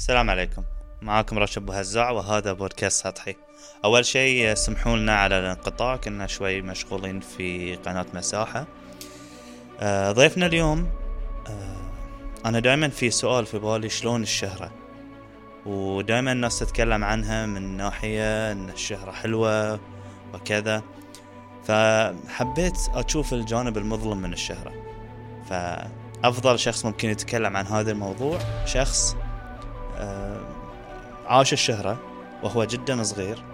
[0.00, 0.62] السلام عليكم.
[1.02, 3.36] معاكم رشب بهزاع وهذا بودكاست سطحي.
[3.84, 5.96] أول شيء سمحوا لنا على الانقطاع.
[5.96, 8.66] كنا شوي مشغولين في قناة مساحة.
[9.80, 10.88] آه، ضيفنا اليوم
[11.48, 14.72] آه، أنا دائما في سؤال في بالي شلون الشهرة؟
[15.66, 19.80] ودائما الناس تتكلم عنها من ناحية أن الشهرة حلوة
[20.34, 20.82] وكذا.
[21.64, 24.72] فحبيت أشوف الجانب المظلم من الشهرة.
[25.48, 29.16] فأفضل شخص ممكن يتكلم عن هذا الموضوع شخص
[31.26, 31.96] عاش الشهرة
[32.42, 33.44] وهو جدا صغير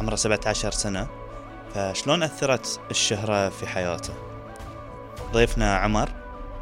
[0.00, 1.08] عمره 17 سنة.
[1.74, 4.14] فشلون أثرت الشهرة في حياته؟
[5.32, 6.08] ضيفنا عمر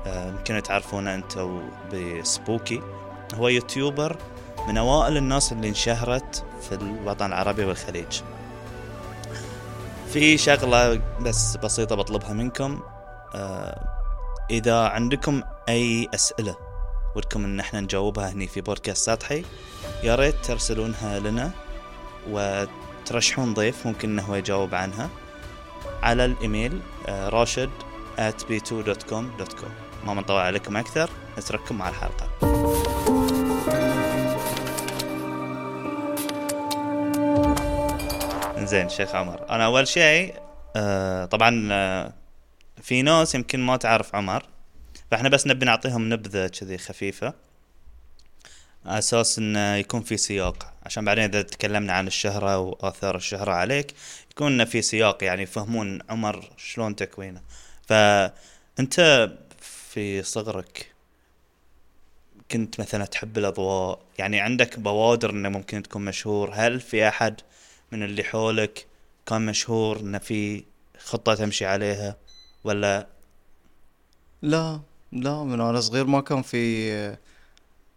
[0.06, 2.82] آه، يمكن تعرفونه أنتم بسبوكي.
[3.34, 4.16] هو يوتيوبر
[4.68, 8.20] من أوائل الناس اللي انشهرت في الوطن العربي والخليج.
[10.12, 12.80] في شغلة بس بسيطة بطلبها منكم
[13.34, 13.88] آه،
[14.50, 16.65] إذا عندكم أي أسئلة
[17.16, 19.44] ودكم إن إحنا نجاوبها هني في بودكاست سطحي.
[20.02, 21.50] يا ريت ترسلونها لنا
[22.30, 25.10] وترشحون ضيف ممكن إنه هو يجاوب عنها
[26.02, 27.70] على الإيميل آه، راشد
[28.18, 29.68] at b2.com.com
[30.06, 32.28] ما بنطول عليكم أكثر نترككم مع الحلقة.
[38.64, 39.46] زين شيخ عمر.
[39.50, 40.34] أنا أول شيء
[40.76, 42.12] آه طبعا آه
[42.82, 44.42] في ناس يمكن ما تعرف عمر.
[45.10, 47.34] فاحنا بس نبي نعطيهم نبذة كذي خفيفة.
[48.86, 50.74] أساس انه يكون في سياق.
[50.86, 53.94] عشان بعدين إذا تكلمنا عن الشهرة وآثار الشهرة عليك
[54.30, 57.40] يكون في سياق يعني يفهمون عمر شلون تكوينه.
[57.88, 60.92] فأنت في صغرك
[62.50, 67.40] كنت مثلا تحب الأضواء؟ يعني عندك بوادر إنه ممكن تكون مشهور؟ هل في أحد
[67.92, 68.86] من اللي حولك
[69.26, 70.64] كان مشهور إنه في
[70.98, 72.16] خطة تمشي عليها؟
[72.64, 73.06] ولا؟
[74.42, 74.80] لا.
[75.22, 77.16] لا من وأنا صغير ما كان في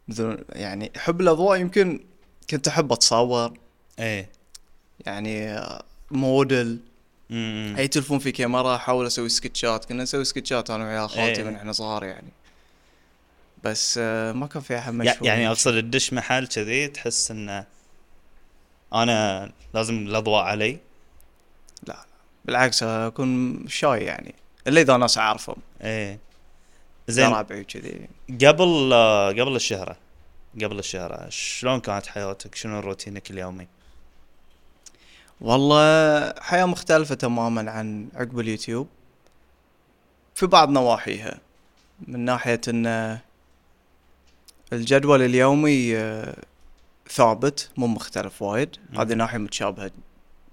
[0.07, 1.99] مثل يعني حب الأضواء يمكن
[2.49, 3.53] كنت أحب أتصور.
[3.99, 4.29] إيه.
[5.05, 5.61] يعني
[6.11, 6.79] موديل.
[7.31, 9.85] امم أي تلفون في كاميرا أحاول أسوي سكتشات.
[9.85, 11.47] كنا نسوي سكتشات أنا ويا خالتي إيه.
[11.47, 12.29] من إحنا صغار يعني.
[13.63, 15.27] بس آه، ما كان في أحد مشهور.
[15.27, 17.65] يعني أقصد تدش محل كذي تحس انه
[18.93, 20.77] أنا لازم الأضواء علي؟
[21.87, 22.05] لا
[22.45, 24.35] بالعكس أكون شاي يعني.
[24.67, 26.19] إلا إذا ناس اعرفهم إيه.
[27.09, 27.33] زين.
[27.33, 28.07] ربعي وكذي.
[28.29, 29.97] قبل آه، قبل الشهرة
[30.63, 33.67] قبل الشهرة شلون كانت حياتك؟ شنو روتينك اليومي؟
[35.41, 38.87] والله حياة مختلفة تماما عن عقب اليوتيوب.
[40.35, 41.39] في بعض نواحيها.
[42.07, 43.19] من ناحية إن
[44.73, 46.35] الجدول اليومي آه،
[47.09, 48.75] ثابت مو مختلف وايد.
[48.97, 49.91] هذه ناحية متشابهة.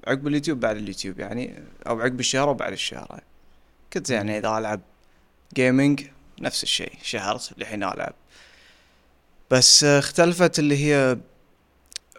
[0.06, 3.21] عقب اليوتيوب بعد اليوتيوب يعني أو عقب الشهرة وبعد الشهرة.
[3.93, 4.81] كنت يعني إذا ألعب
[5.55, 6.06] جيمنج
[6.41, 8.13] نفس الشيء شهرت الحين ألعب.
[9.51, 11.17] بس آه، اختلفت اللي هي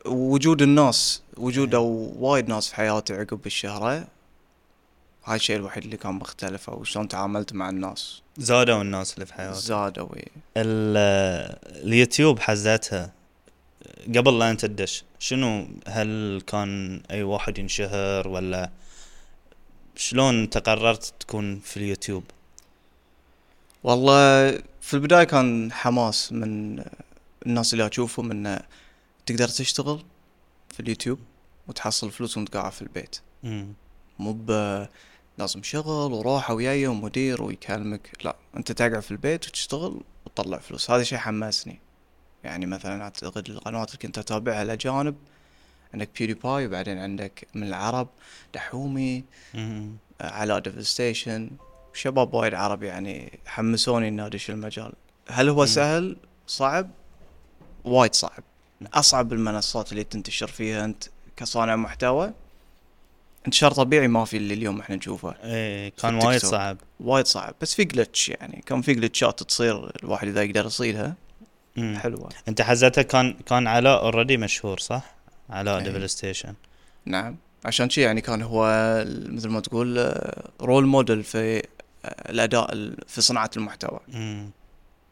[0.05, 1.81] وجود الناس وجود إيه.
[1.81, 4.07] أو وايد ناس في حياتي عقب الشهرة
[5.25, 8.21] هاي الشيء الوحيد اللي كان مختلف أو شلون تعاملت مع الناس.
[8.37, 9.57] زادوا الناس اللي في حياتك.
[9.57, 10.27] زادوا إيه.
[10.57, 13.11] ال- اليوتيوب حزتها.
[14.15, 18.69] قبل لا أنت تدش شنو هل كان أي واحد ينشهر ولا
[19.95, 22.23] شلون انت قررت تكون في اليوتيوب؟
[23.87, 26.83] والله في البداية كان حماس من
[27.45, 28.59] الناس اللي أشوفهم انه
[29.25, 30.03] تقدر تشتغل
[30.69, 31.19] في اليوتيوب
[31.67, 33.73] وتحصل فلوس وأنت قاعد في البيت مم.
[34.19, 34.51] مو ب
[35.37, 41.03] لازم شغل وروحه وياي ومدير ويكلمك لا أنت تقعد في البيت وتشتغل وتطلع فلوس هذا
[41.03, 41.79] شيء حمسني
[42.43, 45.15] يعني مثلا أعتقد القنوات اللي كنت أتابعها الاجانب
[45.93, 48.07] عندك PewDiePie وبعدين عندك من العرب
[48.53, 49.23] دحومي.
[49.55, 49.89] آه،
[50.21, 51.49] علاء DevilStation
[51.97, 54.93] شباب وايد عرب يعني حمسوني إني أدش المجال.
[55.29, 55.65] هل هو مم.
[55.65, 56.89] سهل؟ صعب.
[57.83, 58.43] وايد صعب.
[58.81, 61.03] من أصعب المنصات اللي تنتشر فيها أنت
[61.37, 62.31] كصانع محتوى.
[63.45, 65.35] انتشار طبيعي ما في اللي اليوم إحنا نشوفه.
[65.43, 66.41] إيه كان وايد.
[66.41, 66.77] صعب.
[66.99, 67.55] وايد صعب.
[67.61, 68.63] بس في glitch يعني.
[68.65, 71.15] كان في glitch ات تصير الواحد إذا يقدر يصيدها.
[71.77, 72.29] حلوة.
[72.47, 75.15] أنت حزتها كان كان علاء already مشهور صح؟
[75.49, 75.83] علاء إيه.
[75.83, 76.53] DevilStation
[77.05, 77.35] نعم.
[77.65, 78.65] عشان شي يعني كان هو
[79.07, 80.13] مثل ما تقول
[80.61, 81.63] role model في آه،
[82.29, 84.49] الأداء ال- في صناعة المحتوى مم.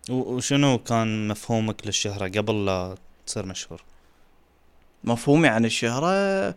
[0.09, 2.95] و- وشنو كان مفهومك للشهرة قبل لا
[3.27, 3.81] تصير مشهور؟
[5.03, 6.56] مفهومي عن الشهرة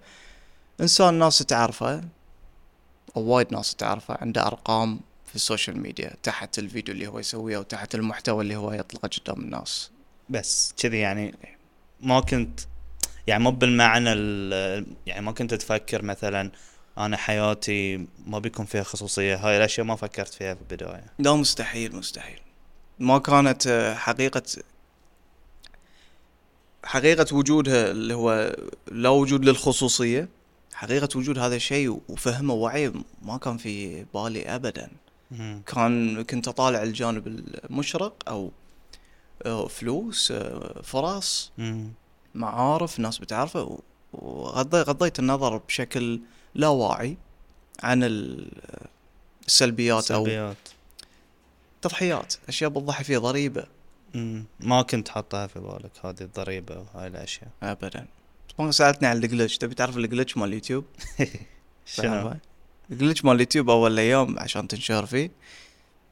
[0.80, 2.04] إنسان ناس تعرفه
[3.16, 7.58] أو وايد ناس تعرفه عنده أرقام في ال social media تحت الفيديو اللي هو يسويه
[7.58, 9.90] وتحت المحتوى اللي هو يطلقه قدام الناس
[10.28, 11.34] بس كذي يعني
[12.00, 12.60] ما كنت
[13.26, 16.50] يعني مو بالمعنى ال- يعني ما كنت تفكر مثلا
[16.98, 21.96] أنا حياتي ما بيكون فيها خصوصية هاي الأشياء ما فكرت فيها في البداية لا مستحيل
[21.96, 22.40] مستحيل
[22.98, 24.42] ما كانت آه، حقيقة
[26.84, 28.56] حقيقة وجودها اللي هو
[28.92, 30.28] لا وجود للخصوصية
[30.74, 32.92] حقيقة وجود هذا الشيء وفهمه ووعيه
[33.22, 34.90] ما كان في بالي أبدا
[35.30, 35.62] مم.
[35.66, 38.50] كان كنت أطالع الجانب المشرق أو
[39.46, 41.52] آه، فلوس آه، فرص.
[42.34, 43.78] معارف ناس بتعرفه
[44.12, 46.20] وغضيت النظر بشكل
[46.54, 47.16] لا واعي
[47.82, 48.52] عن ال-
[49.46, 50.56] السلبيات سلبيات
[51.82, 53.66] تضحيات أشياء بتضحي فيها ضريبة.
[54.14, 54.44] مم.
[54.60, 57.48] ما كنت حاطها في بالك هذه الضريبة وهاي الأشياء.
[57.62, 58.06] أبدا.
[58.58, 60.84] ما سألتني عن ال glitch تبي تعرف ال glitch مال اليوتيوب؟
[61.86, 62.34] شنو؟
[62.90, 65.30] ال glitch مال اليوتيوب أول الأيام عشان تنشهر فيه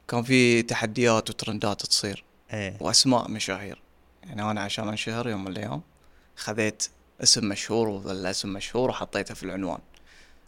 [0.09, 2.25] كان في تحديات وترندات تصير.
[2.53, 2.77] إيه.
[2.81, 3.79] وأسماء مشاهير.
[4.25, 5.83] يعني أنا عشان أنشهر يوم من الأيام
[6.37, 6.89] خذيت
[7.23, 9.79] اسم مشهور ولا اسم مشهور وحطيته في العنوان.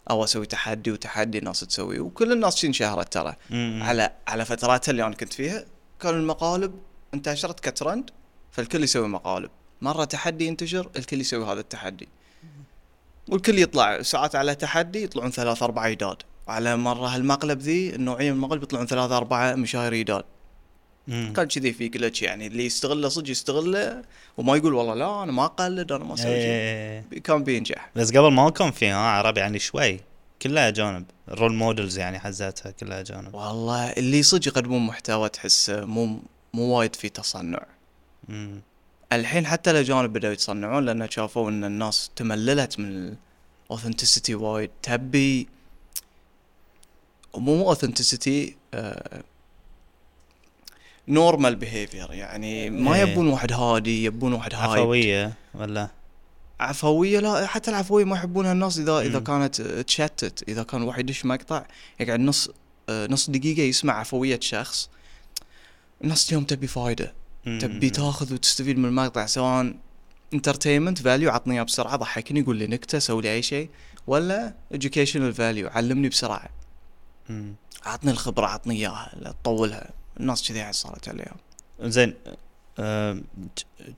[0.09, 3.35] أو أسوي تحدي وتحدي الناس تسويه وكل الناس انشهرت ترى.
[3.81, 5.65] على على فتراتها اللي أنا كنت فيها
[5.99, 6.73] كان المقالب
[7.13, 8.09] انتشرت كترند
[8.51, 9.49] فالكل يسوي مقالب
[9.81, 12.07] مرة تحدي ينتشر الكل يسوي هذا التحدي
[13.29, 16.17] والكل يطلع ساعات على تحدي يطلعون ثلاث أربع جداد
[16.47, 20.23] على مرة هالمقلب ذي النوعية من المقلب يطلعون ثلاثة أربعة مشاهير مم.
[21.09, 24.01] كان كذي في glitch يعني اللي يستغله صدق يستغله
[24.37, 27.05] وما يقول والله لا أنا ما أقلد أنا ما شيء إيه.
[27.23, 27.89] كان بينجح.
[27.95, 29.99] بس قبل ما كان في ها عرب يعني شوي
[30.41, 36.19] كلها اجانب role models يعني حزتها كلها اجانب والله اللي صدق يقدمون محتوى تحس مو
[36.53, 37.65] مو وايد في تصنع.
[38.27, 38.61] مم.
[39.13, 43.15] الحين حتى الاجانب بدأوا يتصنعون لأن شافوا إن الناس تمللت من
[43.65, 44.69] ال authenticity وايد.
[44.81, 45.47] تبي
[47.35, 48.55] مو authenticity
[51.09, 53.01] normal behavior يعني ما إيه.
[53.01, 55.89] يبون واحد هادي يبون واحد hype عفوية ولا؟
[56.59, 58.79] عفوية لا حتى العفوية ما يحبونها الناس.
[58.79, 59.23] اذا إذا مم.
[59.23, 61.65] كانت تشتت إذا كان واحد يدش مقطع
[61.99, 62.49] يقعد نص
[62.89, 64.89] آه، نص دقيقة يسمع عفوية شخص.
[66.03, 67.13] الناس اليوم تبي فايدة.
[67.45, 69.73] تبي تاخذ وتستفيد من المقطع سواء
[70.33, 73.69] entertainment value عطني اياه بسرعة ضحكني قول لي نكتة سوي لي أي شيء.
[74.07, 76.49] ولا educational value علمني بسرعة.
[77.85, 79.89] عطني الخبرة عطني إياها لا تطولها.
[80.19, 81.37] الناس كذي صارت اليوم
[81.79, 82.13] زين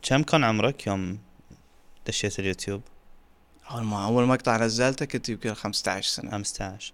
[0.01, 1.19] كم كان عمرك يوم
[2.07, 2.81] دشيت اليوتيوب؟
[3.71, 6.31] أول ما أول مقطع نزلته كنت يمكن 15 سنة.
[6.31, 6.93] 15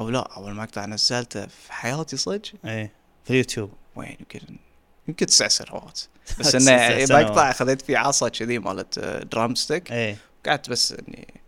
[0.00, 2.92] أو لا أول مقطع نزلته في حياتي صدق؟ إيه
[3.24, 3.72] في اليوتيوب.
[3.96, 4.40] وين؟ يمكن
[5.08, 6.00] يمكن تسع سنوات.
[6.38, 7.24] بس إنه سنوات.
[7.24, 8.98] مقطع خذيت فيه عصا كذي مالت
[9.32, 10.16] drumstick إيه.
[10.46, 11.40] قعدت بس إني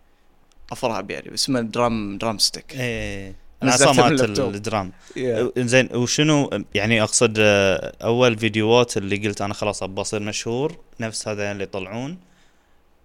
[0.72, 3.44] أفرها بيدي اسمه drum drumstick إيه.
[3.69, 4.55] اللابتوب.
[4.55, 4.93] ال drum.
[5.14, 5.61] Yeah.
[5.61, 11.28] زين وشنو يعني أقصد آه، أول فيديوهات اللي قلت أنا خلاص ابى أصير مشهور نفس
[11.28, 12.19] هذا اللي يطلعون.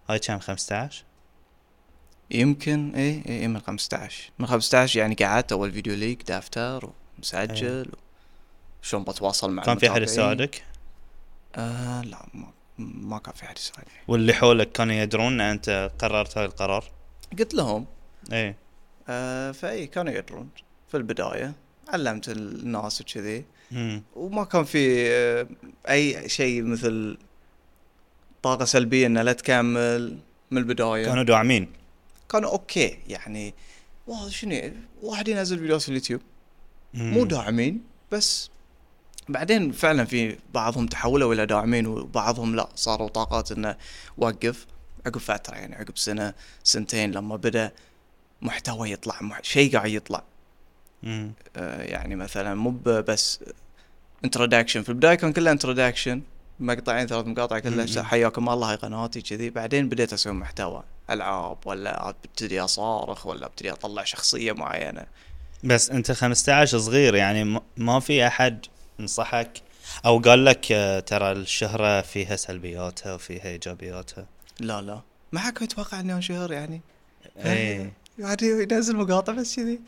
[0.09, 1.03] هاي كان 15
[2.31, 7.85] يمكن إي إي من 15 من 15 يعني قعدت أول فيديو ليك دفتر ومسجل
[8.81, 10.01] شلون بتواصل مع كان في احد.
[10.01, 10.63] يساعدك؟
[11.55, 12.47] آه لا ما
[12.77, 13.91] ما كان في احد يساعدني.
[14.07, 16.83] واللي حولك كانوا يدرون إن أنت قررت هاي القرار؟
[17.39, 17.85] قلت لهم.
[18.33, 18.55] إيه
[19.09, 20.49] آه فأي كانوا يدرون
[20.87, 21.53] في البداية.
[21.87, 23.45] علمت الناس وكذي.
[24.15, 25.47] وما كان في آه
[25.89, 27.17] أي شيء مثل
[28.43, 30.17] طاقة سلبية انه لا تكمل
[30.51, 31.05] من البداية.
[31.05, 31.71] كانوا داعمين.
[32.29, 33.53] كانوا أوكي يعني
[34.07, 34.71] والله شنو؟
[35.01, 36.21] واحد ينزل فيديوهات في اليوتيوب.
[36.93, 37.81] مو داعمين
[38.11, 38.49] بس
[39.29, 43.75] بعدين فعلا في بعضهم تحولوا إلى داعمين وبعضهم لا صاروا طاقات إنه
[44.17, 44.65] وقف
[45.05, 47.71] عقب فترة يعني عقب سنة سنتين لما بدأ
[48.41, 49.39] محتوى يطلع مح...
[49.43, 50.23] شيء قاعد يطلع.
[51.03, 53.39] آه يعني مثلا مو بس
[54.25, 56.21] introduction في البداية كان كله introduction
[56.59, 58.03] مقطعين ثلاث مقاطع كلها.
[58.03, 59.49] حياكم الله هاي قناتي كذي.
[59.49, 65.05] بعدين بديت أسوي محتوى ألعاب ولا أبتدي أصارخ ولا أبتدي أطلع شخصية معينة.
[65.63, 68.65] بس أنت 15 صغير يعني ما- في أحد
[68.99, 69.61] نصحك
[70.05, 74.25] أو قال لك آه، ترى الشهرة فيها سلبياتها وفيها إيجابياتها؟
[74.59, 75.01] لا لا.
[75.31, 76.81] ما حد كان يتوقع اني انشهر يعني.
[77.45, 77.93] إيه.
[78.19, 79.79] يعني ينزل مقاطع بس كذي.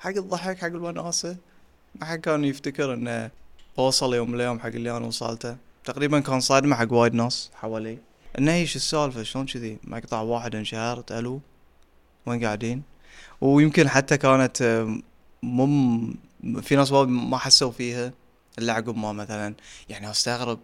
[0.00, 1.36] حق الضحك حق الوناسه
[1.94, 3.30] ما حد كان يفتكر إنه
[3.76, 5.56] بوصل يوم من الأيام حق اللي أنا وصلته.
[5.84, 7.98] تقريبا كان صادمه حق وايد ناس حوالي.
[8.38, 11.40] إنه إيش السالفة؟ شلون كذي؟ مقطع واحد انشهرت ألو؟
[12.26, 12.82] وين قاعدين؟
[13.40, 14.86] ويمكن حتى كانت
[15.42, 16.14] مم
[16.62, 18.12] في ناس ما حسوا فيها.
[18.58, 19.54] الا عقب ما مثلا.
[19.88, 20.58] يعني أستغرب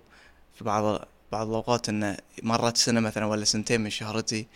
[0.55, 1.01] في بعض
[1.33, 4.47] بعض الأوقات إنه مرت سنة مثلا ولا سنتين من شهرتي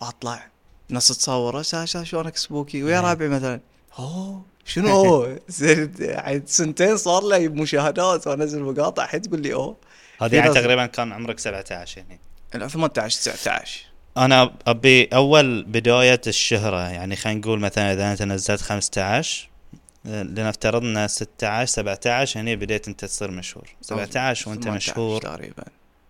[0.00, 0.53] واطلع
[0.88, 3.06] ناس تصور ساشا شلونك سبوكي ويا إيه.
[3.06, 3.60] رابعي مثلا
[3.98, 5.92] أوه شنو؟ اوه زين
[6.46, 9.04] سنتين صار لي مشاهدات وانزل مقاطع.
[9.04, 9.76] الحين تقول لي أوه.
[10.18, 12.20] في يعني تقريبا كان عمرك 17 يعني.
[12.54, 13.84] لا 18 19
[14.16, 19.48] أنا أبي أول بداية الشهرة يعني خلينا نقول مثلا إذا أنت نزلت 15
[20.06, 23.68] آه، لنفترض ان 16 17 هني بديت أنت تصير مشهور.
[23.80, 25.64] 17 وأنت 18 مشهور تقريبا.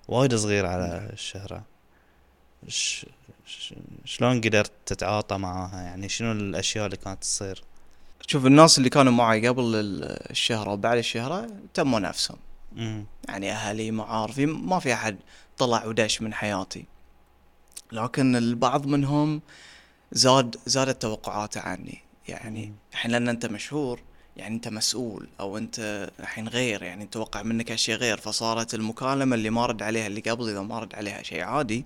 [0.09, 1.11] وايد صغير على.
[2.69, 3.07] ش...
[4.05, 7.63] شلون قدرت تتعاطى معاها؟ يعني شنو الأشياء اللي كانت تصير؟
[8.27, 9.63] شوف الناس اللي كانوا معي قبل
[10.31, 12.39] الشهرة وبعد الشهرة تموا نفسهم.
[12.73, 13.05] مم.
[13.29, 15.17] يعني أهلي معارفي ما في أحد
[15.59, 16.85] طلع ودش من حياتي.
[17.93, 19.43] لكن البعض منهم
[20.13, 21.99] زاد زادت توقعاته عني.
[22.29, 22.73] يعني.
[22.93, 24.01] الحين لأن أنت مشهور
[24.37, 26.83] يعني أنت مسؤول أو أنت الحين غير.
[26.83, 28.17] يعني نتوقع منك أشياء غير.
[28.17, 31.85] فصارت المكالمة اللي ما رد عليها اللي قبل إذا ما رد عليها شيء عادي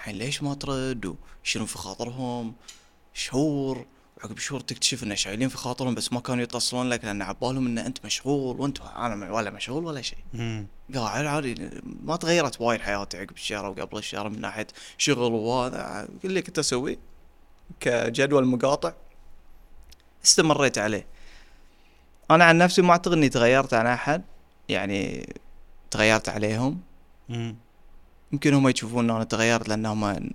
[0.00, 2.54] الحين ليش ما ترد؟ وشنو في خاطرهم؟
[3.14, 3.86] شهور
[4.24, 7.78] عقب شهور تكتشف إنه شايلين في خاطرهم بس ما كانوا يتصلون لك لأن عبالهم إن
[7.78, 10.18] أنت مشغول وأنت أنا ولا مشغول ولا شيء.
[10.94, 11.70] قاعد عادي
[12.02, 14.66] ما تغيرت وايد حياتي عقب الشهر وقبل الشهر من ناحية
[14.98, 16.08] شغل وهذا.
[16.24, 16.98] اللي كنت اسويه
[17.80, 18.92] كجدول مقاطع؟
[20.24, 21.06] استمريت عليه.
[22.30, 24.22] أنا عن نفسي ما أعتقد إني تغيرت عن أحد.
[24.68, 25.34] يعني
[25.90, 26.80] تغيرت عليهم.
[27.28, 27.56] مم.
[28.32, 30.30] يمكن هم يشوفون ان أنا تغيرت لأن هم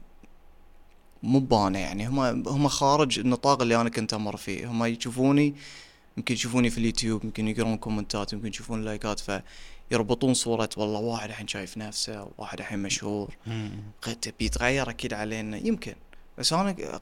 [1.23, 2.07] مو بانا يعني.
[2.07, 4.71] هم هم خارج النطاق اللي أنا كنت أمر فيه.
[4.71, 5.55] هم يشوفوني
[6.17, 9.41] يمكن يشوفوني في اليوتيوب يمكن يقرون كومنتات يمكن يشوفون لايكات
[9.89, 13.35] فيربطون صورة والله واحد الحين شايف نفسه واحد الحين مشهور.
[13.47, 13.71] مم.
[14.01, 15.95] قد تبي يتغير أكيد علينا؟ يمكن.
[16.37, 17.01] بس أنا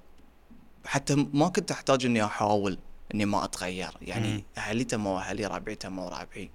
[0.85, 2.77] حتى ما كنت أحتاج إني أحاول
[3.13, 3.91] إني ما أتغير.
[4.01, 4.43] يعني.
[4.57, 6.49] أهلي تموا أهلي ربعي تموا ربعي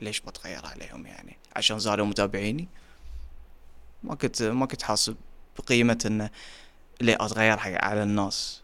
[0.00, 2.68] ليش بتغير عليهم يعني؟ عشان زادوا متابعيني؟
[4.04, 5.16] ما كنت ما كنت حاسب
[5.58, 6.30] بقيمة إنه
[7.00, 8.62] ليه أتغير حق على الناس.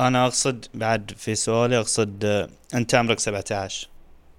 [0.00, 3.88] أنا أقصد بعد في سؤالي أقصد آه، أنت عمرك 17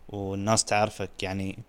[0.10, 1.60] والناس تعرفك يعني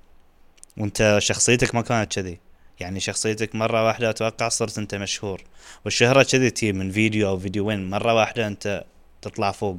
[0.77, 2.39] وأنت شخصيتك ما كانت كذي.
[2.81, 5.43] يعني شخصيتك مرة واحدة أتوقع صرت أنت مشهور.
[5.85, 8.85] والشهرة كذي تجي من فيديو أو فيديوين مرة واحدة أنت
[9.23, 9.79] تطلع فوق.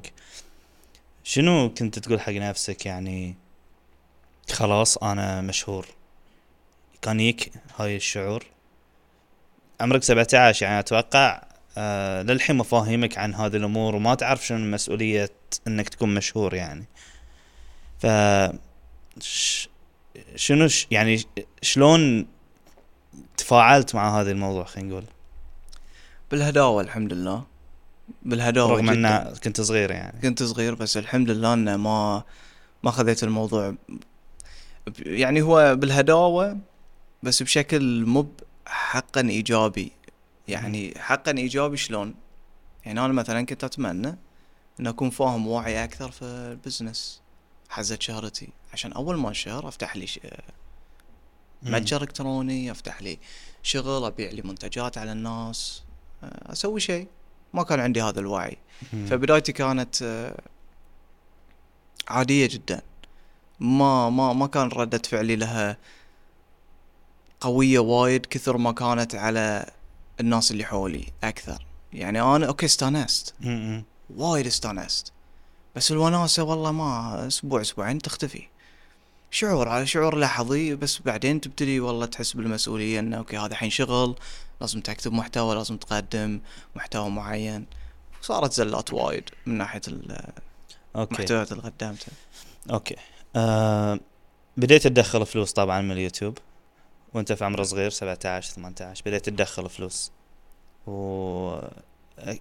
[1.24, 3.36] شنو كنت تقول حق نفسك يعني
[4.51, 5.88] خلاص أنا مشهور؟
[7.03, 8.43] كان يك هاي الشعور
[9.81, 11.41] عمرك 17 يعني أتوقع
[11.77, 15.29] آه للحين مفاهيمك عن هذه الأمور وما تعرف شنو مسؤولية
[15.67, 16.86] إنك تكون مشهور يعني
[18.00, 18.05] ف.
[20.36, 20.88] شنو ش...
[20.91, 21.24] يعني
[21.62, 22.27] شلون
[23.38, 25.03] تفاعلت مع هذا الموضوع خلينا نقول
[26.31, 27.43] بالهداوة الحمد لله
[28.22, 28.89] بالهداوة رغم.
[28.89, 32.24] أنه كنت صغير يعني كنت صغير بس الحمد لله إنه ما
[32.83, 33.75] ما خذيت الموضوع
[35.00, 36.57] يعني هو بالهداوة
[37.23, 38.27] بس بشكل مو
[38.67, 39.91] حقا إيجابي
[40.47, 42.15] يعني حقا إيجابي شلون؟
[42.85, 44.17] يعني أنا مثلا كنت أتمنى
[44.79, 47.21] ان أكون فاهم واعي أكثر في البزنس
[47.69, 50.19] حزت شهرتي عشان أول ما انشهر أفتح لي ش-.
[51.63, 53.19] متجر إلكتروني أفتح لي
[53.63, 55.83] شغل أبيع لي منتجات على الناس
[56.23, 57.07] أه، أسوي شيء
[57.53, 58.57] ما كان عندي هذا الوعي.
[59.09, 60.41] فبدايتي كانت آه،
[62.07, 62.81] عادية جدا
[63.59, 65.77] ما ما ما كان ردة فعلي لها
[67.43, 69.71] قوية وايد كثر ما كانت على
[70.19, 71.65] الناس اللي حولي أكثر.
[71.93, 73.33] يعني أنا أوكي استانست.
[74.15, 75.12] وايد استانست.
[75.75, 78.47] بس الوناسة والله ما أسبوع أسبوعين تختفي.
[79.31, 84.15] شعور على شعور لحظي بس بعدين تبتدي والله تحس بالمسؤولية إنه أوكي هذا الحين شغل
[84.62, 86.39] لازم تكتب محتوى لازم تقدم
[86.75, 87.65] محتوى معين.
[88.21, 91.15] صارت زلات وايد من ناحية أوكي.
[91.15, 92.13] المحتويات اللي قدمتها.
[92.71, 92.95] أوكي.
[93.35, 94.00] آه
[94.57, 96.38] بديت تدخل فلوس طبعا من اليوتيوب.
[97.13, 100.12] وانت في عمر صغير 17 18 بديت تدخل فلوس.
[100.88, 101.60] و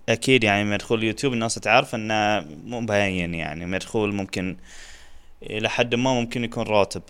[0.09, 4.57] أكيد يعني مدخول اليوتيوب الناس تعرف إنه مو مبين يعني مدخول ممكن
[5.43, 7.03] إلى حد ما ممكن يكون راتب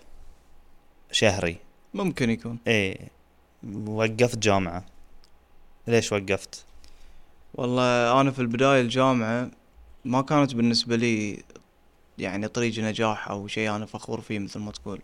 [1.13, 1.57] شهري.
[1.95, 2.59] ممكن يكون.
[2.67, 2.99] إيه
[3.87, 4.85] وقفت جامعة.
[5.87, 6.65] ليش وقفت؟
[7.55, 9.51] والله أنا في البداية الجامعة
[10.05, 11.43] ما كانت بالنسبة لي
[12.19, 15.01] يعني طريق نجاح أو شيء أنا فخور فيه مثل ما تقول.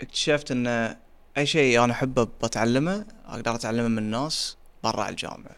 [0.00, 0.96] اكتشفت ان
[1.38, 5.56] أي شيء أنا أحبه بتعلمه أقدر أتعلمه من الناس برا الجامعة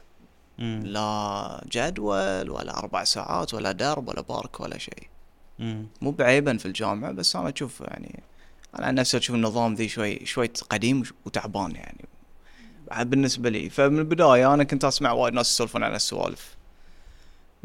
[0.58, 0.82] مم.
[0.85, 5.08] لا جدول ولا أربع ساعات ولا درب ولا بارك ولا شيء.
[6.02, 8.23] مو بعيبا في الجامعة بس أنا أشوف يعني
[8.78, 12.04] أنا عن نفسي أشوف النظام ذي شوي شوي قديم وتعبان يعني
[13.04, 16.56] بالنسبة لي فمن البداية أنا كنت أسمع وايد ناس يسولفون عن السوالف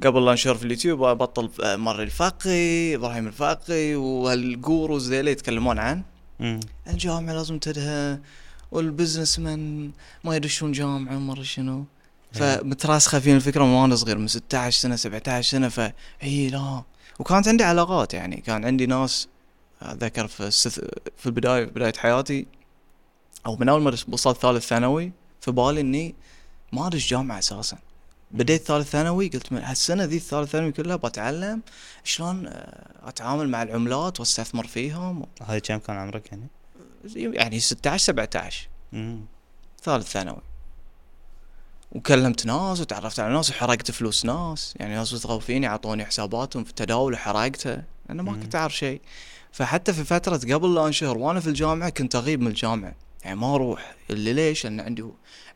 [0.03, 6.03] قبل لا انشر في اليوتيوب أبطل مر الفقي إبراهيم الفقي وهالجوروز ذيلا يتكلمون عن
[6.39, 6.59] مم.
[6.87, 8.19] الجامعة لازم تدها
[8.71, 9.91] والبزنس من
[10.23, 11.85] ما يدشون جامعة مرة شنو.
[12.31, 16.83] فمتراسخة فيني الفكرة من وأنا صغير من 16 سنة 17 سنة فاي لا.
[17.19, 19.27] وكانت عندي علاقات يعني كان عندي ناس
[19.81, 20.79] اتذكر في السث...
[21.17, 22.45] في البداية في بداية حياتي
[23.45, 25.11] أو من أول ما وصلت ثالث ثانوي
[25.41, 26.15] في بالي إني
[26.73, 27.77] ما أدش جامعة أساسا.
[28.33, 31.61] بديت ثالث ثانوي قلت من هالسنة ذي الثالث ثانوي كلها بتعلم
[32.03, 36.47] شلون آه، أتعامل مع العملات وأستثمر فيهم؟ هاي كم كان عمرك يعني؟
[37.15, 39.25] يعني 16 17 مم.
[39.83, 40.41] ثالث ثانوي.
[41.91, 44.73] وكلمت ناس وتعرفت على ناس وحرقت فلوس ناس.
[44.79, 47.83] يعني ناس وثقوا فيني اعطوني حساباتهم في التداول وحرقتها.
[48.09, 48.41] أنا ما مم.
[48.41, 49.01] كنت أعرف شيء.
[49.51, 52.95] فحتى في فترة قبل لا أنشهر وأنا في الجامعة كنت أغيب من الجامعة.
[53.23, 53.95] يعني ما أروح.
[54.09, 55.03] اللي ليش؟ لأن عندي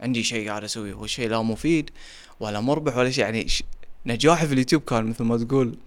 [0.01, 1.91] عندي شيء قاعد أسويه هو شيء لا مفيد.
[2.39, 3.23] ولا مربح ولا شيء.
[3.23, 3.63] يعني ش...
[4.05, 5.77] نجاحي في اليوتيوب كان مثل ما تقول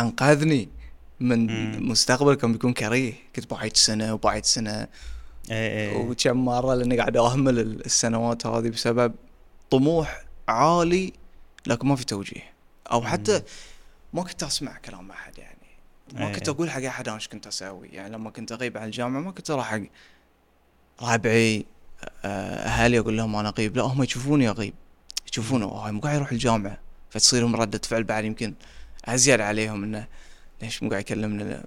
[0.00, 0.68] أنقذني
[1.20, 1.90] من مم.
[1.90, 3.12] مستقبل كان بيكون كريه.
[3.36, 4.88] كنت بعيد سنة وبعيد سنة
[5.50, 9.14] اي اي وكم مرة لأني قاعد أهمل السنوات هذه بسبب
[9.70, 11.12] طموح عالي
[11.66, 12.52] لكن ما في توجيه.
[12.92, 13.42] أو حتى
[14.12, 15.56] ما كنت أسمع كلام أحد يعني.
[16.12, 16.34] ما إيه.
[16.34, 17.88] كنت أقول حق أحد أنا إيش كنت أسوي.
[17.88, 19.80] يعني لما كنت أغيب عن الجامعة ما كنت أروح حق
[21.02, 21.66] ربعي
[22.24, 23.76] أهلي أقول لهم أنا أغيب.
[23.76, 24.74] لا هم يشوفوني أغيب.
[25.32, 26.78] يشوفونه هاي مو قاعد يروح الجامعة.
[27.10, 28.54] فتصير لهم ردة فعل بعد يمكن
[29.04, 30.06] أزيد عليهم إنه
[30.62, 31.64] ليش مو قاعد يكلمنا؟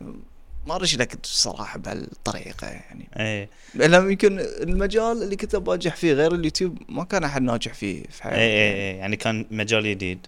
[0.68, 3.10] ما أدري لك الصراحة بهالطريقة يعني.
[3.20, 8.04] اي لأن يمكن المجال اللي كنت بنجح فيه غير اليوتيوب ما كان أحد ناجح فيه
[8.04, 8.38] في حياتي.
[8.38, 10.28] اي اي اي يعني كان مجال جديد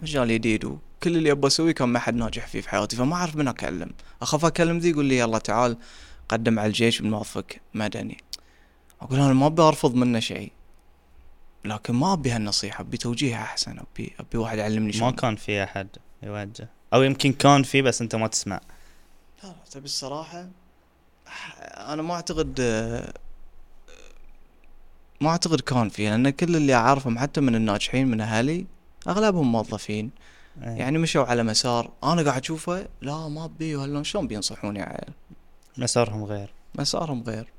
[0.00, 0.80] مجال جديد وكل
[1.16, 3.90] اللي أبغى أسويه كان ما حد ناجح فيه في حياتي فما أعرف من أكلم.
[4.22, 5.76] أخاف أكلم ذي يقول لي يلا تعال
[6.28, 8.16] قدم على الجيش بنوظفك مدني.
[9.00, 10.52] أقول أنا ما أبي أرفض منه شيء.
[11.64, 15.64] لكن ما أبي هالنصيحة أبي توجيه أحسن أبي أبي واحد يعلمني ما شلون كان في
[15.64, 15.88] أحد
[16.22, 18.60] يوجه أو يمكن كان في بس أنت ما تسمع.
[19.42, 20.48] لا لا تبي الصراحة
[21.76, 22.60] أنا ما أعتقد
[25.20, 28.66] ما أعتقد كان في لأن كل اللي أعرفهم حتى من الناجحين من أهلي
[29.08, 30.10] أغلبهم موظفين.
[30.62, 30.68] إيه.
[30.68, 35.12] يعني مشوا على مسار أنا قاعد أشوفه لا ما ولا شلون بينصحوني يا عيال؟
[35.78, 36.52] مسارهم غير.
[36.74, 37.53] مسارهم غير.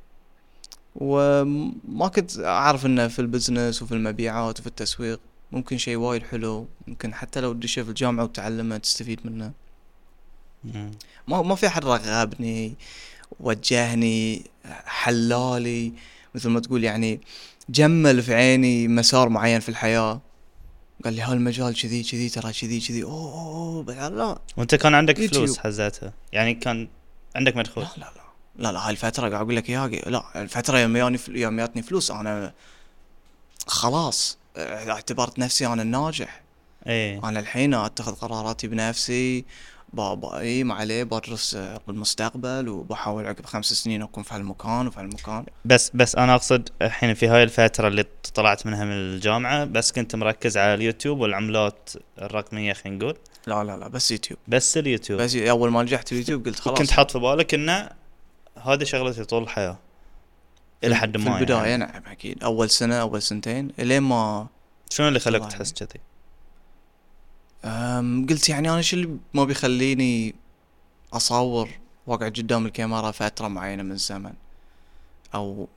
[0.96, 5.20] وما كنت أعرف إنه في البزنس وفي المبيعات وفي التسويق
[5.52, 9.52] ممكن شيء وايد حلو ممكن حتى لو تدشه في الجامعة وتعلمه تستفيد منه.
[11.28, 12.76] ما ما في أحد رغبني
[13.40, 14.44] وجهني
[14.86, 15.94] حلالي
[16.36, 17.22] مثل ما تقول يعني
[17.70, 20.22] جمل في عيني مسار معين في الحياة.
[21.04, 23.04] قال لي هالمجال كذي كذي ترى كذي كذي.
[23.04, 24.40] أوه أوه أوه، لا.
[24.58, 25.26] وأنت كان عندك.
[25.26, 26.88] فلوس حزتها؟ يعني كان
[27.36, 28.25] عندك مدخول؟ لا لا لا.
[28.58, 31.82] لا لا هاي الفترة قاعد أقول لك إياها لا الفترة يوم ياني فل- يوم جاتني
[31.82, 32.54] فلوس أنا
[33.68, 36.42] خلاص اعتبرت نفسي أنا الناجح.
[36.88, 39.46] اي أنا الحين أتخذ قراراتي بنفسي
[39.94, 45.00] بابا إي ما عليه بدرس آه، بالمستقبل وبحاول عقب خمس سنين أكون في هالمكان وفي
[45.00, 45.46] هالمكان.
[45.66, 50.16] بس بس أنا أقصد الحين في هاي الفترة اللي طلعت منها من الجامعة بس كنت
[50.16, 51.90] مركز على اليوتيوب والعملات
[52.22, 53.18] الرقمية خلينا نقول.
[53.48, 54.40] لا لا لا بس يوتيوب.
[54.48, 55.22] بس اليوتيوب.
[55.22, 56.78] بس أول ما نجحت اليوتيوب قلت خلاص.
[56.78, 57.90] كنت حاط في بالك إنه
[58.66, 59.78] هذه شغلتي طول الحياة
[60.84, 61.86] إلى حد ما في البداية يعني.
[61.86, 64.48] نعم أكيد أول سنة أول سنتين إلين ما
[64.90, 65.52] شنو اللي خلاك.
[65.52, 66.00] تحس كذي؟
[67.66, 70.36] أم، قلت يعني أنا شو اللي ما بيخليني
[71.14, 71.70] أصور
[72.08, 74.34] واقعد قدام الكاميرا فترة معينة من الزمن
[75.36, 75.68] أو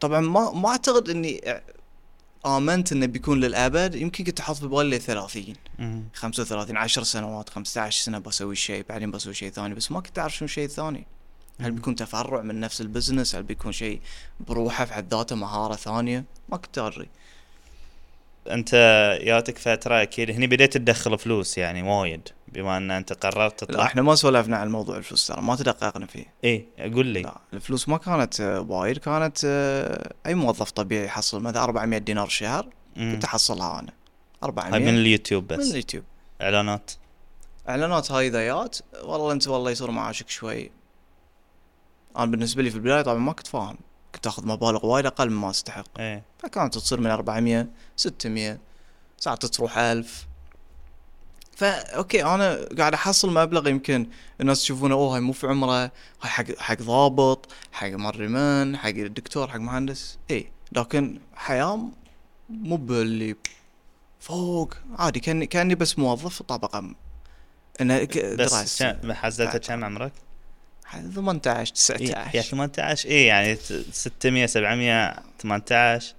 [0.00, 1.40] طبعا ما ما أعتقد إني
[2.46, 6.04] آمنت إنه بيكون للأبد يمكن كنت أحط في بالي 30 مم.
[6.14, 10.36] 35 10 سنوات 15 سنة بسوي شيء بعدين بسوي شيء ثاني بس ما كنت أعرف
[10.36, 11.06] شنو الشيء الثاني
[11.60, 11.70] هل.
[11.70, 14.00] بيكون تفرع من نفس البزنس؟ هل بيكون شيء
[14.40, 17.08] بروحه في حد ذاته مهارة ثانية؟ ما كنت أدري.
[18.50, 18.72] أنت
[19.22, 23.84] ياتك فترة أكيد هني بديت تدخل فلوس يعني وايد بما أن أنت قررت لا تطلع
[23.84, 26.24] إحنا ما سولفنا عن موضوع الفلوس ترى ما تدققنا فيه.
[26.44, 27.22] اي قول لي.
[27.22, 32.28] لا الفلوس ما كانت آه، وايد كانت آه، أي موظف طبيعي يحصل مثلا 400 دينار
[32.28, 32.68] شهر.
[32.96, 33.92] كنت أحصلها أنا.
[34.42, 36.04] 400 هاي من اليوتيوب من بس اليوتيوب.
[36.42, 36.90] إعلانات.
[37.68, 40.70] إعلانات هاي ذيات والله أنت والله يصير معاشك شوي
[42.16, 43.76] أنا بالنسبة لي في البداية طبعا ما كنت فاهم.
[44.14, 45.86] كنت أخذ مبالغ وايد أقل مما أستحق.
[45.98, 46.22] إيه.
[46.38, 48.58] فكانت تصير من 400 600
[49.18, 50.26] ساعات تروح 1000
[51.56, 54.06] فا أوكي أنا قاعد أحصل مبلغ يمكن
[54.40, 55.90] الناس يشوفونه أوه هاي مو في عمره هاي
[56.30, 60.18] حق حق ضابط حق مرمن حق دكتور حق مهندس.
[60.30, 61.80] اي لكن حياة
[62.50, 63.36] مو باللي
[64.20, 64.74] فوق.
[64.98, 66.94] عادي كأني كأني بس موظف طبقه م-
[67.80, 70.12] إنه ك- بس حزتها كم عمرك؟
[70.92, 76.14] 18 إيه، يا 19 18 اي يعني ت- 600 700 18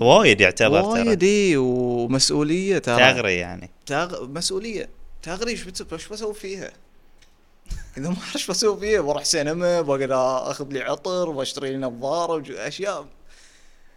[0.00, 2.96] وايد يعتبر وايد اي ومسؤولية ترى.
[3.12, 3.70] تغري يعني.
[3.86, 4.26] تغ...
[4.28, 4.88] مسؤولية.
[5.22, 6.70] تغري إيش إيش بسوي فيها؟
[7.96, 10.10] إذا ما أعرف إيش بسوي فيها بروح سينما بقعد
[10.50, 13.06] أخذ لي عطر واشتري لي نظارة أشياء.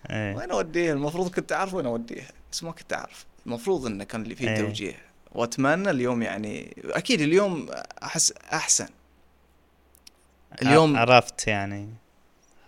[0.10, 0.36] إيه.
[0.36, 3.26] وين أوديها؟ المفروض كنت أعرف وين أوديها بس ما كنت أعرف.
[3.46, 4.62] المفروض إنه كان اللي فيه إيه.
[4.62, 4.96] توجيه.
[5.32, 7.70] وأتمنى اليوم يعني أكيد اليوم
[8.04, 8.88] احس أحسن.
[10.62, 11.90] اليوم- عرفت يعني.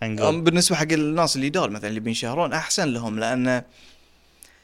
[0.01, 3.63] خلينا أم نقول بالنسبة حق الناس اللي دار مثلا اللي بينشهرون أحسن لهم لأن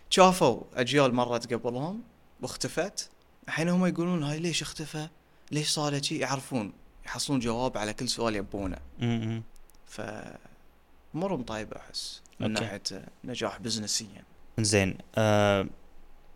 [0.10, 2.02] شافوا أجيال مرت قبلهم
[2.42, 3.10] واختفت.
[3.48, 5.08] الحين هم يقولون هاي ليش اختفى؟
[5.52, 6.74] ليش صار شي؟ يعرفون
[7.06, 8.78] يحصلون جواب على كل سؤال يبونه.
[9.88, 10.02] ف
[11.16, 12.64] امورهم طيبه أحس من أوكي.
[12.66, 14.24] ناحية نجاح بزنسيا.
[14.60, 14.98] زين.
[15.16, 15.68] آه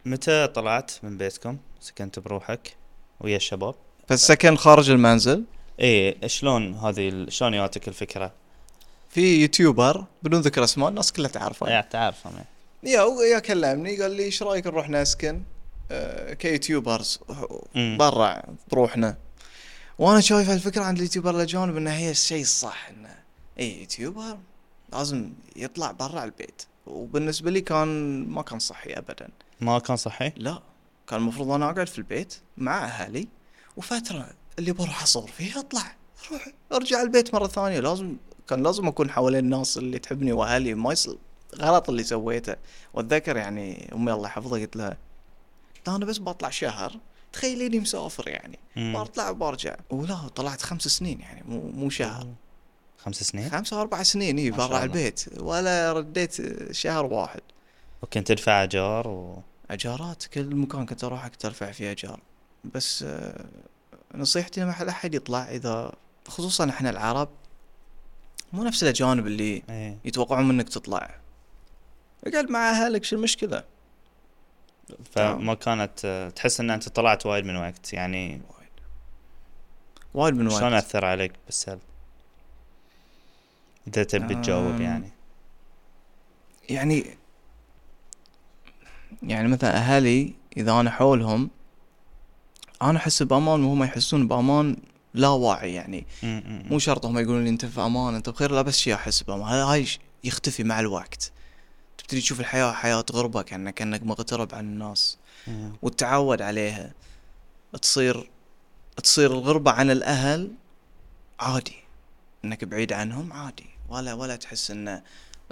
[0.05, 2.75] متى طلعت من بيتكم؟ سكنت بروحك
[3.19, 3.75] ويا الشباب.
[4.07, 5.43] فالسكن خارج المنزل.
[5.79, 8.31] إيه شلون هذه شلون جاتك الفكرة؟
[9.09, 11.69] في YouTuber بدون ذكر اسماء الناس كلها تعرفه.
[11.69, 12.45] يا تعرف أنا.
[12.83, 15.43] يا يا كلمني قال لي إيش رأيك نروح نسكن
[15.91, 17.19] آه، ك YouTubers.
[17.75, 19.17] برا بروحنا.
[19.99, 23.15] وأنا شايف الفكرة عند ال YouTuber الاجانب انها هي الشيء الصح إنه
[23.59, 24.37] اي يوتيوبر
[24.93, 26.61] لازم يطلع برا البيت.
[26.87, 27.87] وبالنسبة لي كان
[28.27, 29.29] ما كان صحي ابدا.
[29.61, 30.61] ما كان صحي؟ لا
[31.07, 33.27] كان المفروض أنا أقعد في البيت مع أهلي
[33.77, 35.95] وفترة اللي بروح أصور فيها أطلع.
[36.29, 37.79] أروح أرجع البيت مرة ثانية.
[37.79, 38.15] لازم
[38.47, 40.73] كان لازم أكون حوالين الناس اللي تحبني وأهلي.
[40.73, 41.17] ما يصير
[41.57, 42.55] غلط اللي سويته.
[42.93, 44.97] وأتذكر يعني أمي الله يحفظها قلت لها
[45.87, 46.99] أنا بس بطلع شهر.
[47.33, 48.59] تخيليني مسافر يعني.
[48.75, 49.03] مم.
[49.03, 49.75] بطلع وبرجع.
[49.89, 52.27] ولا طلعت خمس سنين يعني مو مو شهر.
[52.97, 54.83] خمس سنين؟ خمسة أو أربع سنين إي برا.
[54.83, 55.25] البيت.
[55.39, 56.37] ولا رديت
[56.71, 57.41] شهر واحد.
[58.01, 59.41] وكنت تدفع أجار و...
[59.71, 60.25] أجارات.
[60.25, 62.19] كل مكان كنت أروح كنت ارفع فيه أجار.
[62.73, 63.45] بس آه،
[64.15, 65.91] نصيحتي ما لا أحد يطلع إذا
[66.27, 67.29] خصوصا إحنا العرب
[68.53, 69.97] مو نفس الاجانب اللي إيه.
[70.05, 71.19] يتوقعون منك تطلع.
[72.27, 73.63] اقعد مع أهلك شو المشكلة؟
[75.11, 78.69] فما كانت تحس إن أنت طلعت وايد من وقت يعني وايد.
[80.13, 80.83] وايد من شلون وقت.
[80.83, 81.79] أثر عليك بالسلب؟
[83.87, 85.11] إذا تبي تجاوب يعني.
[86.69, 87.17] يعني
[89.23, 91.49] يعني مثلا أهلي إذا أنا حولهم
[92.81, 94.77] أنا أحس بأمان وهم يحسون بأمان
[95.13, 96.05] لا واعي يعني.
[96.69, 99.43] مو شرط هم يقولون لي أنت في أمان أنت بخير لا بس شي أحس بأمان.
[99.43, 99.87] هاي
[100.23, 101.31] يختفي مع الوقت.
[101.97, 105.17] تبتدي تشوف الحياة حياة غربة كانك كأنك مغترب عن الناس.
[105.81, 106.93] وتتعود عليها.
[107.81, 108.29] تصير
[109.03, 110.51] تصير الغربة عن الأهل
[111.39, 111.75] عادي.
[112.45, 113.65] إنك بعيد عنهم عادي.
[113.89, 115.01] ولا ولا تحس إن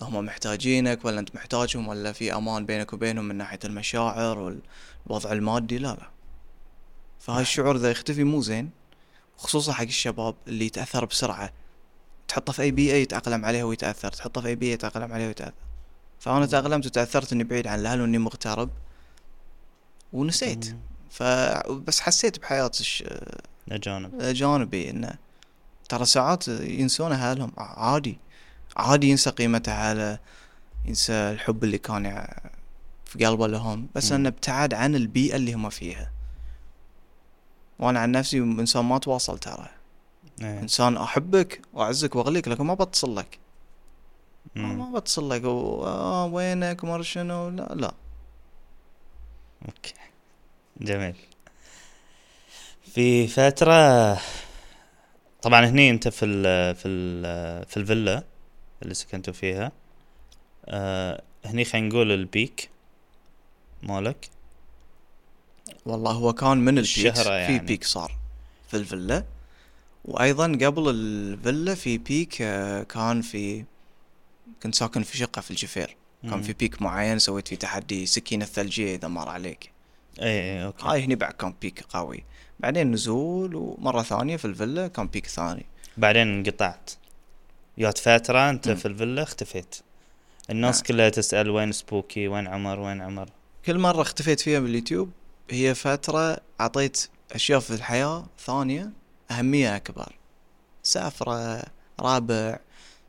[0.01, 5.77] هم محتاجينك ولا أنت محتاجهم ولا في أمان بينك وبينهم من ناحية المشاعر والوضع المادي
[5.77, 6.16] لا لا.
[7.19, 8.69] فهاي الشعور ذا يختفي مو زين
[9.37, 11.53] خصوصا حق الشباب اللي يتأثر بسرعة
[12.27, 15.53] تحطه في أي بيئة يتأقلم عليها ويتأثر تحطه في أي بيئة يتأقلم عليها ويتأثر.
[16.19, 18.69] فأنا تأقلمت وتأثرت إني بعيد عن الأهل وإني مغترب
[20.13, 20.75] ونسيت.
[21.09, 21.23] ف
[21.87, 23.03] بس حسيت بحياة الش...
[23.67, 25.13] الاجانب الأجانبي إنه
[25.89, 28.17] ترى ساعات ينسون أهلهم عادي
[28.77, 30.19] عادي ينسى قيمة أهله
[30.85, 32.27] ينسى الحب اللي كان
[33.05, 34.11] في قلبه لهم بس.
[34.11, 36.11] إنه ابتعد عن البيئة اللي هم فيها.
[37.79, 39.69] وأنا عن نفسي إنسان ما تواصل ترى.
[40.41, 40.59] إيه.
[40.59, 43.39] إنسان أحبك وأعزك وأغليك لكن ما بتصل لك.
[44.55, 44.79] مم.
[44.79, 45.43] ما بتصل لك.
[45.43, 45.85] و...
[45.85, 47.93] آه وينك؟ أدري شنو؟ لا لا.
[49.65, 49.93] أوكي.
[50.81, 51.15] جميل.
[52.93, 54.13] في فترة
[55.41, 58.23] طبعا هني أنت في ال في ال في الفيلا
[58.83, 59.71] اللي سكنتوا فيها.
[60.65, 62.69] آه هني خلينا نقول ال peak
[63.83, 64.29] مالك.
[65.85, 67.59] والله هو كان من ال peak الشهرة في يعني.
[67.59, 68.17] peak صار.
[68.67, 69.23] في الفيلا.
[70.05, 73.63] وأيضا قبل الفيلا في peak آه، كان في
[74.63, 75.95] كنت ساكن في شقة في الجفير.
[76.23, 76.41] كان.
[76.41, 79.71] في peak معين سويت فيه تحدي سكينة الثلجية إذا مر عليك.
[80.21, 80.85] اي اي أوكي.
[80.85, 82.23] هاي هني بعد كان peak قوي.
[82.59, 85.65] بعدين نزول ومرة ثانية في الفيلا كان peak ثاني.
[85.97, 86.91] بعدين انقطعت.
[87.77, 88.75] جات فترة أنت مم.
[88.75, 89.75] في الفيلا اختفيت.
[90.49, 90.83] الناس نعم.
[90.83, 93.29] كلها تسأل وين سبوكي وين عمر وين عمر.
[93.65, 95.11] كل مرة اختفيت فيها باليوتيوب.
[95.49, 98.91] هي فترة عطيت أشياء في الحياة ثانية
[99.31, 100.15] أهمية أكبر.
[100.83, 101.63] سفرة
[101.99, 102.59] ربع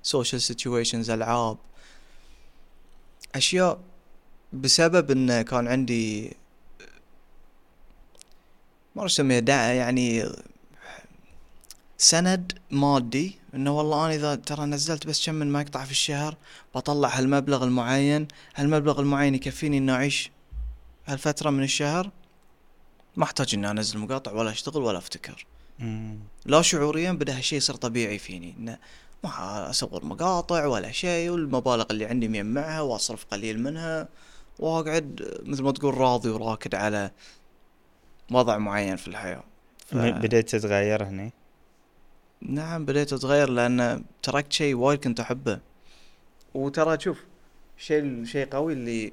[0.03, 1.57] social situations ألعاب.
[3.35, 3.81] أشياء
[4.53, 6.37] بسبب انه كان عندي
[8.97, 10.25] ما أسميها دع يعني
[11.99, 16.37] سند مادي إنه والله أنا إذا ترى نزلت بس كم من مقطع في الشهر
[16.75, 18.29] بطلع هالمبلغ المعين.
[18.57, 20.31] هالمبلغ المعين يكفيني إني أعيش
[21.07, 22.11] هالفترة من الشهر.
[23.17, 25.47] ما أحتاج إني أنزل مقاطع ولا أشتغل ولا أفتكر.
[25.79, 26.19] مم.
[26.47, 28.55] لا شعوريا بدأ هالشيء يصير طبيعي فيني.
[28.59, 28.79] إنه
[29.25, 34.09] ما أصور مقاطع ولا شيء والمبالغ اللي عندي مجمعها وأصرف قليل منها
[34.59, 37.11] وأقعد مثل ما تقول راضي وراكد على
[38.31, 39.45] وضع معين في الحياة.
[39.87, 39.97] ف...
[39.97, 41.33] بديت تتغير هني؟
[42.43, 45.61] نعم بديت أتغير لأن تركت شيء وايد كنت أحبه.
[46.55, 47.19] وترى شوف
[47.79, 49.13] شيء الشيء قوي اللي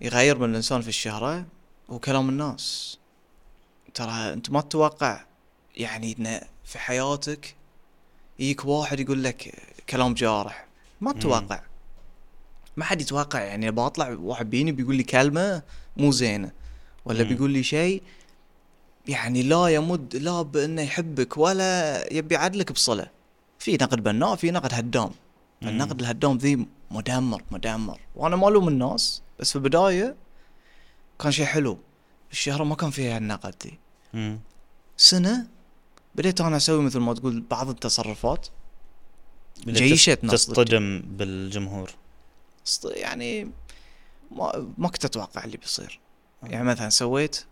[0.00, 1.46] يغير من الإنسان في الشهرة
[1.92, 2.98] هو كلام الناس.
[3.94, 5.24] ترى أنت ما تتوقع
[5.76, 7.56] يعني انه في حياتك
[8.38, 10.66] يجيك واحد يقول لك كلام جارح.
[11.00, 11.12] ما.
[11.12, 11.62] تتوقع.
[12.76, 15.62] ما حد يتوقع يعني بطلع واحد بيني بيقول لي كلمة
[15.96, 16.52] مو زينة
[17.04, 17.28] ولا مم.
[17.28, 18.02] بيقول لي شيء
[19.08, 23.06] يعني لا يمد لا بأنه يحبك ولا يبي يعدلك بصلة.
[23.58, 25.10] في نقد بناء في نقد هدام.
[25.62, 28.00] النقد الهدام ذي مدمر مدمر.
[28.16, 30.21] وأنا ما ألوم الناس بس في البداية
[31.18, 31.78] كان شيء حلو.
[32.32, 33.78] الشهره ما كان فيها النقد ذي
[34.14, 34.40] مم.
[34.96, 35.46] سنة
[36.14, 38.46] بديت أنا أسوي مثل ما تقول بعض التصرفات.
[39.66, 40.28] نص ضدي.
[40.28, 41.90] تصطدم بالجمهور.
[42.84, 43.50] يعني
[44.30, 46.00] ما ما كنت أتوقع اللي بيصير.
[46.42, 47.44] يعني مثلا سويت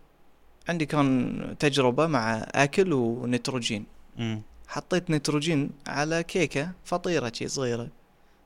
[0.69, 3.85] عندي كان تجربة مع أكل ونيتروجين.
[4.17, 4.41] مم.
[4.67, 7.87] حطيت نيتروجين على كيكة فطيرة شي صغيرة.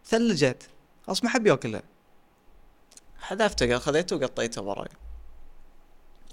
[0.05, 0.69] ثلجت.
[1.07, 1.83] خلاص ما حب ياكلها.
[3.19, 4.89] حذفته خذيته وقطيته وراي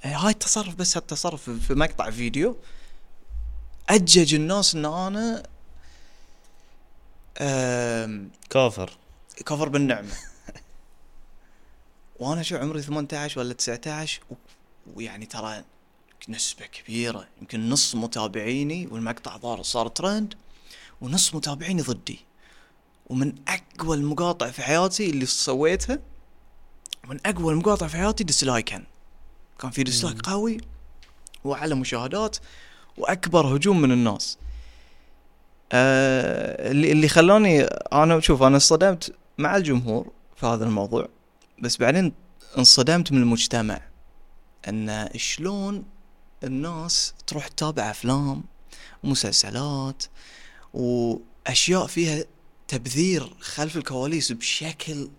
[0.03, 2.57] هاي التصرف بس هالتصرف في- مقطع فيديو.
[3.89, 5.43] أجج الناس إن أنا
[8.51, 8.91] كافر.
[9.47, 10.09] كفر بالنعمة.
[12.21, 14.35] وأنا شو عمري 18 ولا 19 و-
[14.95, 15.65] ويعني ترى
[16.29, 17.29] نسبة كبيرة.
[17.41, 20.35] يمكن نص متابعيني والمقطع ظهر صار ترند
[21.01, 22.21] ونص متابعيني ضدي.
[23.07, 25.99] ومن أقوى المقاطع في حياتي اللي سويتها
[27.05, 28.85] من أقوى المقاطع في حياتي dislike كان
[29.73, 30.61] في dislike قوي
[31.45, 32.37] واعلى مشاهدات
[32.99, 34.39] وأكبر هجوم من الناس.
[35.73, 37.63] آه اللي اللي خلاني
[37.93, 41.09] أنا شوف أنا انصدمت مع الجمهور في هذا الموضوع
[41.59, 42.13] بس بعدين
[42.59, 43.81] انصدمت من المجتمع.
[44.69, 45.85] إن شلون
[46.45, 48.45] الناس تروح تتابع أفلام
[49.05, 50.03] ومسلسلات
[50.75, 52.25] وأشياء فيها
[52.69, 55.11] تبذير خلف الكواليس بشكل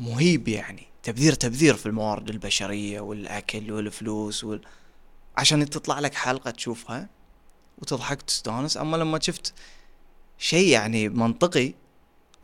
[0.00, 0.86] مهيب يعني.
[1.04, 4.60] تبذير تبذير في الموارد البشرية والأكل والفلوس وال...
[5.36, 7.08] عشان تطلع لك حلقة تشوفها
[7.78, 8.76] وتضحك وتستانس.
[8.76, 9.54] أما لما شفت
[10.38, 11.72] شيء يعني منطقي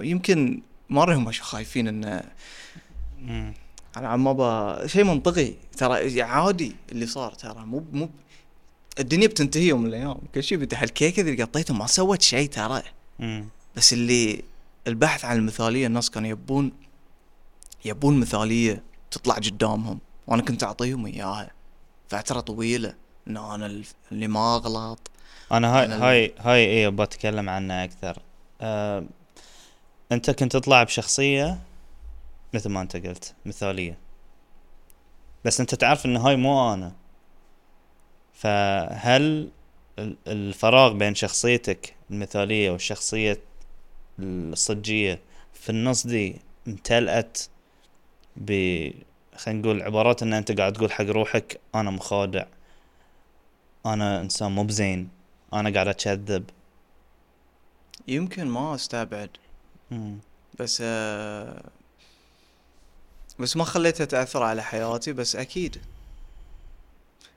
[0.00, 2.22] يمكن مره هم خايفين انه.
[3.96, 5.54] أنا عم ما ب- شيء منطقي.
[5.76, 8.10] ترى عادي اللي صار ترى مو مو
[8.98, 10.18] الدنيا بتنتهي يوم من الأيام.
[10.34, 12.82] كل شيء بده هالكيكه اللي قطيتها ما سوت شيء ترى.
[13.76, 14.42] بس اللي
[14.86, 16.72] البحث عن المثالية الناس كانوا يبون
[17.84, 19.98] يبون مثالية تطلع قدامهم.
[20.26, 21.50] وأنا كنت أعطيهم إياها.
[22.08, 22.94] فترة طويلة.
[23.28, 25.10] إن أنا اللي ما اغلط
[25.52, 28.18] أنا هاي أنا هاي هاي إيه بتكلم عنها أكثر.
[28.60, 29.04] آه،
[30.12, 31.58] أنت كنت تطلع بشخصية
[32.54, 33.98] مثل ما أنت قلت مثالية.
[35.44, 36.92] بس أنت تعرف إن هاي مو أنا.
[38.34, 39.48] فهل
[39.98, 43.40] ال- الفراغ بين شخصيتك المثالية والشخصية
[44.18, 45.20] الصجية
[45.52, 46.36] في النص دي
[46.68, 47.38] امتلأت
[48.36, 48.90] ب
[49.36, 52.44] خلينا نقول عبارات إن أنت قاعد تقول حق روحك أنا مخادع
[53.86, 55.08] أنا إنسان مو بزين
[55.52, 56.50] أنا قاعد اكذب
[58.08, 59.30] يمكن ما أستبعد.
[59.90, 60.18] مم.
[60.58, 61.62] بس آه
[63.38, 65.80] بس ما خليتها تأثر على حياتي بس أكيد.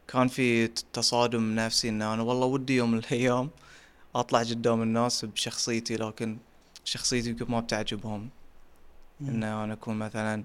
[0.08, 3.49] كان في تصادم نفسي إن أنا والله ودي يوم من الأيام
[4.15, 6.38] أطلع قدام الناس بشخصيتي لكن
[6.86, 8.29] شخصيتي يمكن ما بتعجبهم.
[9.21, 10.43] إن أنا أكون مثلا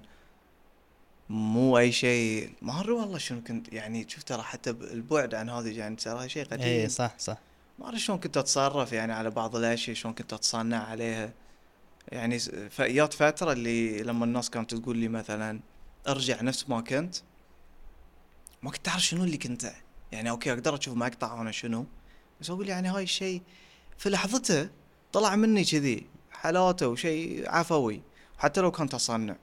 [1.29, 2.49] مو أي شيء.
[2.61, 6.45] ما أدري والله شنو كنت يعني شوف ترى حتى البعد عن هذه يعني ترى شيء
[6.45, 6.65] قديم.
[6.65, 7.37] اي صح صح.
[7.79, 11.33] ما أدري شلون كنت أتصرف يعني على بعض الأشياء شلون كنت أتصنع عليها.
[12.11, 15.59] يعني س- ف- جات فترة اللي لما الناس كانت تقول لي مثلا
[16.07, 17.15] أرجع نفس ما كنت
[18.61, 19.71] ما كنت أعرف شنو اللي كنت.
[20.11, 21.85] يعني أوكي أقدر أشوف مقطع أنا شنو
[22.41, 23.41] بس أقول يعني هاي الشيء
[23.97, 24.69] في لحظته
[25.13, 28.01] طلع مني كذي حالاته وشيء عفوي
[28.37, 29.35] حتى لو كان تصنع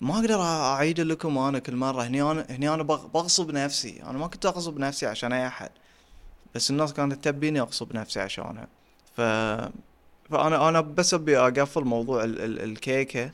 [0.00, 2.02] ما أقدر أعيد لكم أنا كل مرة.
[2.02, 4.02] هني أنا هني أنا بغ- بغصب نفسي.
[4.02, 5.70] أنا ما كنت أغصب نفسي عشان أي أحد.
[6.54, 8.66] بس الناس كانت تبيني أغصب نفسي عشانها.
[9.16, 9.20] ف
[10.30, 12.40] فانا أنا بس أبي أقفل موضوع ال...
[12.40, 12.60] ال...
[12.70, 13.30] الكيكة.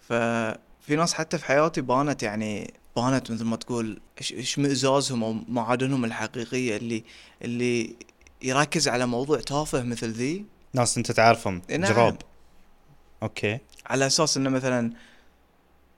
[0.00, 4.00] ففي ناس حتى في حياتي بانت يعني بانت مثل ما تقول
[4.32, 7.04] اشمئزازهم أو معادنهم الحقيقية اللي
[7.42, 7.96] اللي
[8.42, 10.44] يركز على موضوع تافه مثل ذي.
[10.74, 11.62] ناس أنت تعرفهم.
[11.70, 11.92] إيه نعم.
[11.92, 12.16] جراب
[13.22, 13.58] okay.
[13.86, 14.92] على أساس إنه مثلا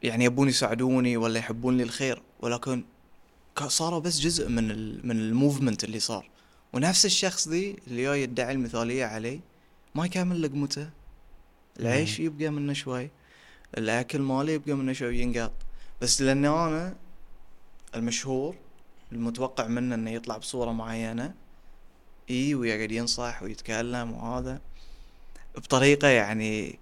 [0.02, 2.84] يعني يبون يساعدوني ولا يحبون لي الخير ولكن
[3.66, 4.66] صاروا بس جزء من
[5.08, 6.28] من ال movement اللي صار.
[6.72, 9.40] ونفس الشخص ذي اللي جاي يدعي المثالية علي
[9.94, 10.90] ما يكمل لقمته.
[11.80, 13.10] العيش يبقى منه شوي
[13.78, 15.52] الأكل مالي يبقى منه شوي ينقط.
[16.02, 16.96] بس لاني أنا
[17.94, 18.56] المشهور
[19.12, 21.34] المتوقع منه إنه يطلع بصورة معينة
[22.30, 24.60] إي ويقعد ينصح ويتكلم وهذا.
[25.56, 26.78] بطريقة يعني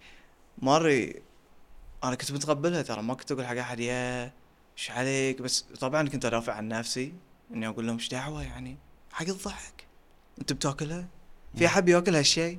[0.58, 1.22] مري
[2.04, 4.32] أنا كنت متقبلها ترى ما كنت أقول حق أحد يا
[4.78, 7.12] إيش عليك؟ بس طبعا كنت ادافع عن نفسي
[7.54, 8.76] إني أقول لهم إيش دعوة يعني؟
[9.12, 9.86] حق الضحك.
[10.40, 11.06] أنت بتأكلها؟
[11.56, 12.58] في أحد بيأكل هالشيء؟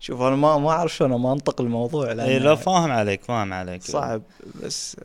[0.00, 3.52] شوف أنا ما ما أعرف شلون ما أنطق الموضوع لأن اي لا فاهم عليك فاهم
[3.52, 3.82] عليك.
[3.82, 4.22] صعب
[4.62, 4.96] بس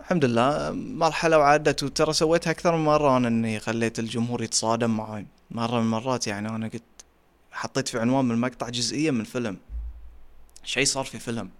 [0.00, 5.26] الحمد لله مرحلة وعدت وترى سويتها أكثر من مرة أنا إني خليت الجمهور يتصادم معي
[5.50, 6.82] مرة من المرات يعني أنا قلت
[7.52, 9.56] حطيت في عنوان من المقطع جزئية من فيلم.
[10.64, 11.50] شيء صار في فيلم.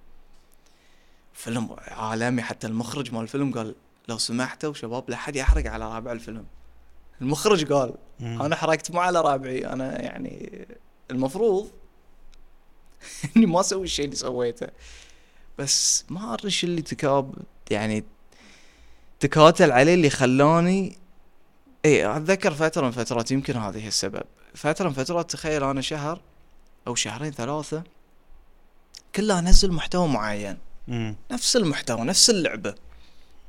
[1.33, 3.75] فيلم عالمي حتى المخرج مال الفيلم قال
[4.09, 6.47] لو سمحتوا شباب لا حد يحرق على رابع الفيلم.
[7.21, 8.43] المخرج قال مم.
[8.43, 10.67] أنا حرقت مو على رابعي أنا يعني
[11.11, 11.71] المفروض
[13.37, 14.67] إني ما أسوي الشيء اللي سويته.
[15.59, 17.35] بس ما أدري شو اللي تكاب
[17.71, 18.05] يعني
[19.21, 20.99] تكاتل عليه اللي خلاني
[21.85, 24.23] اي أتذكر فترة من فترات يمكن هذه السبب.
[24.55, 26.21] فترة من فترات تخيل أنا شهر
[26.87, 27.83] أو شهرين ثلاثة
[29.14, 30.59] كله انزل محتوى معين.
[30.88, 31.16] مم.
[31.31, 32.75] نفس المحتوى نفس اللعبة.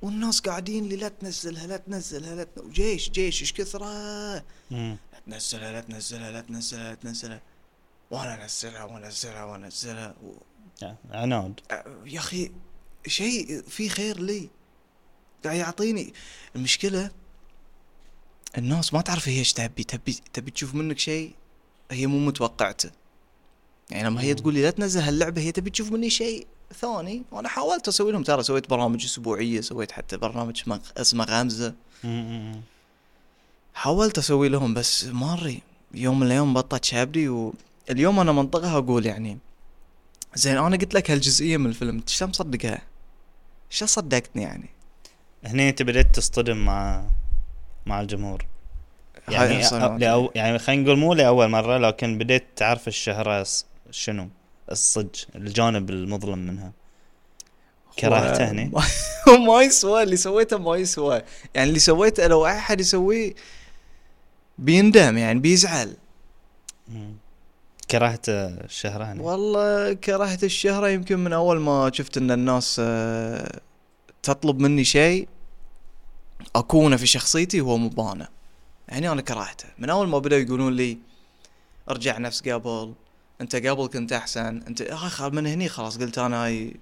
[0.01, 2.71] والناس قاعدين لي لا تنزلها لا تنزلها لا تن...
[2.71, 3.85] جيش جيش إيش كثرة.
[4.71, 7.41] لا تنزلها لا تنزلها لا تنزلها لا تنزلها.
[8.11, 10.33] وأنا أنزلها وانزلها وانزلها و...
[11.11, 11.59] عناد.
[12.05, 12.51] يا أخي
[13.07, 14.49] شيء في خير لي.
[15.43, 16.13] قاعد يعطيني
[16.55, 17.11] المشكلة
[18.57, 19.83] الناس ما تعرف هي إيش تبي.
[19.83, 21.35] تبي تبي تشوف منك شيء؟
[21.91, 22.91] هي مو متوقعته.
[23.89, 24.33] يعني لما هي.
[24.33, 28.23] تقول لي لا تنزل هاللعبة هي تبي تشوف مني شيء ثاني وأنا حاولت أسوي لهم
[28.23, 30.63] ترى سويت برامج أسبوعية سويت حتى برنامج
[30.97, 31.73] اسمه-.
[32.03, 32.61] مم.
[33.73, 35.61] حاولت أسوي لهم بس ما أدري
[35.93, 39.37] يوم من الأيام بطت شابدي واليوم أنا منطقها أقول يعني
[40.35, 42.81] زين أنا قلت لك هالجزئية من الفيلم انت شلون مصدقها؟
[43.69, 44.69] شو صدقتني يعني؟
[45.45, 47.03] هني أنت بديت تصطدم مع
[47.85, 48.45] مع الجمهور
[49.29, 49.63] يعني
[49.97, 53.45] لأو يعني خلينا نقول مو لأول مرة لكن بديت تعرف الشهرة
[53.91, 54.29] شنو؟
[54.71, 56.71] الصج الجانب المظلم منها.
[57.99, 58.71] كرهته هني؟
[59.47, 61.21] ما- يسوى اللي سويته ما يسوى.
[61.55, 63.33] يعني اللي سويته لو أحد يسويه
[64.57, 65.95] بيندم يعني بيزعل.
[67.91, 70.87] كرهت الشهره هني؟ والله كرهت الشهرة.
[70.89, 73.59] يمكن من أول ما شفت إن الناس آه،
[74.23, 75.27] تطلب مني شيء
[76.55, 78.27] أكونه في شخصيتي هو مبانة
[78.87, 79.65] يعني أنا كرهته.
[79.79, 80.97] من أول ما بدأوا يقولون لي
[81.89, 82.93] أرجع نفس قبل.
[83.41, 86.75] انت قبل كنت احسن انت آه خ- من هني خلاص قلت أنا هاي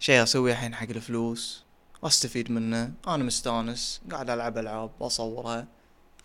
[0.00, 1.64] شيء أسويه الحين حق الفلوس
[2.02, 5.66] واستفيد منه أنا مستانس قاعد ألعب ألعاب واصورها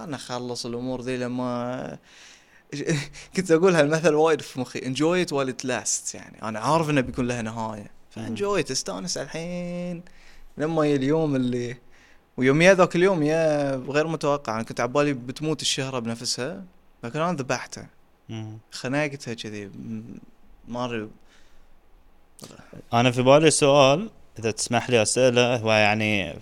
[0.01, 1.97] أنا اخلص الأمور ذي لما
[3.35, 7.27] كنت أقول هالمثل وايد في مخي enjoy it while lasts يعني أنا عارف إنه بيكون
[7.27, 10.03] له نهاية فانجوي استانس الحين.
[10.57, 11.77] لما يجي اليوم اللي
[12.37, 16.63] ويوم يا ذاك اليوم يا غير متوقع أنا كنت عبالي بتموت الشهرة بنفسها
[17.03, 17.85] لكن أنا ذبحته.
[18.29, 18.57] مم.
[18.71, 20.19] خنقتها كذي م-
[20.67, 21.09] ما أدري.
[22.93, 26.35] أنا في بالي سؤال إذا تسمح لي أسأله هو يعني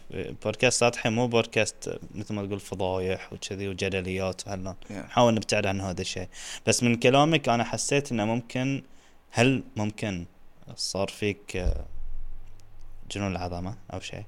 [0.44, 6.02] بودكاست سطحي مو بودكاست مثل ما تقول فضايح وكذي وجدليات وهاللون نحاول نبتعد عن هذا
[6.02, 6.28] الشيء.
[6.68, 8.84] بس من كلامك أنا حسيت إنه ممكن
[9.32, 10.26] هل ممكن
[10.76, 11.66] صار فيك
[13.12, 14.24] جنون العظمة أو شيء؟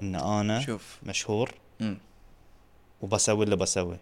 [0.00, 0.98] إن أنا شوف.
[1.02, 1.98] مشهور مم.
[3.02, 3.96] وبسوي اللي بسوي.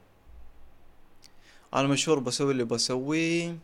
[1.74, 3.58] أنا مشهور بسوي اللي بسويه.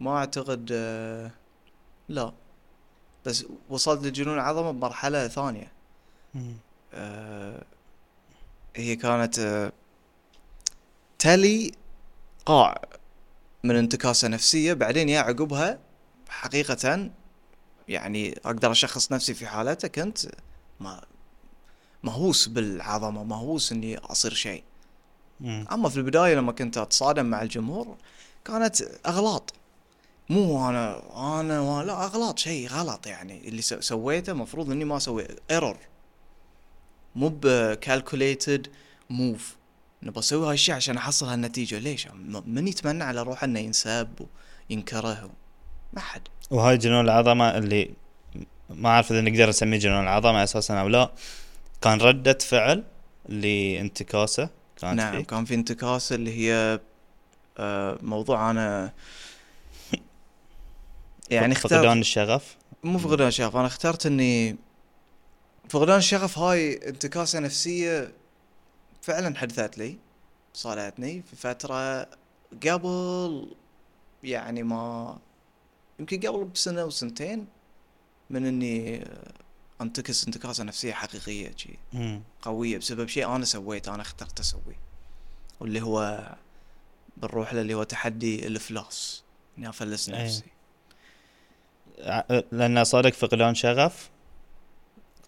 [0.00, 1.30] ما أعتقد آه،
[2.08, 2.32] لا.
[3.24, 5.72] بس وصلت لجنون عظمة بمرحلة ثانية.
[6.94, 7.64] آه،
[8.76, 9.72] هي كانت آه،
[11.18, 11.72] تلي
[12.46, 12.82] قاع
[13.64, 14.72] من انتكاسة نفسية.
[14.72, 15.78] بعدين يا عقبها
[16.28, 17.10] حقيقة
[17.88, 20.18] يعني أقدر أشخص نفسي في حالته كنت
[20.80, 21.00] ما
[22.02, 24.64] مهووس بالعظمة مهووس إني أصير شيء.
[25.40, 25.64] مم.
[25.72, 27.96] أما في البداية لما كنت أتصادم مع الجمهور
[28.44, 28.76] كانت
[29.06, 29.52] أغلاط.
[30.30, 33.48] مو أنا و- لا أغلاط شيء غلط يعني.
[33.48, 35.76] اللي سو- سويته مفروض إني ما أسوي error
[37.16, 38.66] مو ب calculated
[39.10, 39.56] move
[40.02, 41.78] انه بسوي هالشيء عشان أحصل هالنتيجة.
[41.78, 42.08] ليش؟
[42.46, 44.08] من يتمنى على روحه إنه ينسب
[44.70, 45.30] وينكره
[45.92, 46.22] ما حد.
[46.50, 47.90] وهاي جنون العظمة اللي
[48.70, 51.10] ما أعرف إذا نقدر نسميه جنون العظمة أساسا أو لا.
[51.82, 52.84] كان ردة فعل
[53.28, 54.48] لانتكاسه.
[54.80, 55.16] كانت نعم.
[55.16, 56.80] فيك كان في انتكاسه اللي هي
[57.58, 58.92] آه، موضوع أنا
[61.30, 62.56] يعني اخترت فقدان الشغف.
[62.84, 64.56] مو فقدان شغف أنا اخترت إني
[65.68, 68.12] فقدان الشغف هاي انتكاسة نفسية
[69.02, 69.98] فعلا حدثت لي
[70.54, 72.06] صارتني في فترة
[72.66, 73.54] قبل
[74.22, 75.18] يعني ما
[75.98, 77.46] يمكن قبل بسنة وسنتين
[78.30, 79.04] من إني
[79.80, 81.78] أنتكس انتكاسة نفسية حقيقية شي.
[82.42, 84.78] قوية بسبب شيء أنا سويته أنا اخترت أسويه.
[85.60, 86.28] واللي هو
[87.16, 89.22] بنروح له اللي هو تحدي الإفلاس
[89.58, 90.24] إني أفلس إيه.
[90.24, 90.44] نفسي.
[92.52, 94.10] لأن صارك فقدان شغف؟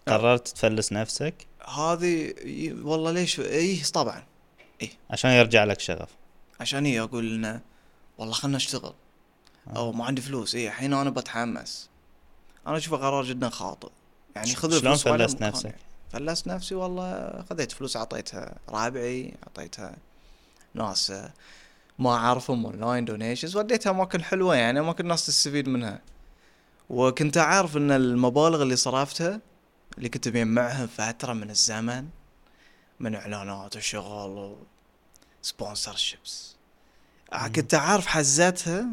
[0.07, 2.33] قررت تفلس نفسك؟ هذه
[2.83, 4.23] والله ليش؟ إيه طبعا.
[5.09, 6.09] عشان يرجع لك شغف.
[6.59, 7.61] عشان هي أقول إنه
[8.17, 8.93] والله خلنا نشتغل.
[9.75, 10.55] أو ما عندي فلوس.
[10.55, 11.89] إيه الحين أنا بتحمس.
[12.67, 13.89] أنا اشوفه قرار جدا خاطئ.
[14.35, 15.75] يعني خذ شلون فلست نفسك؟
[16.11, 19.95] فلست نفسي والله خذيت فلوس أعطيتها رابعي أعطيتها
[20.73, 21.33] ناس آه،
[21.99, 26.01] ما أعرفهم online donations وديتها أماكن حلوة يعني أماكن الناس تستفيد منها.
[26.89, 29.41] وكنت أعرف إن المبالغ اللي صرفتها
[29.97, 32.07] اللي كنت مجمعها فترة من الزمن
[32.99, 34.57] من إعلانات وشغل
[35.43, 36.55] و sponsorships
[37.55, 38.87] كنت أعرف حزتها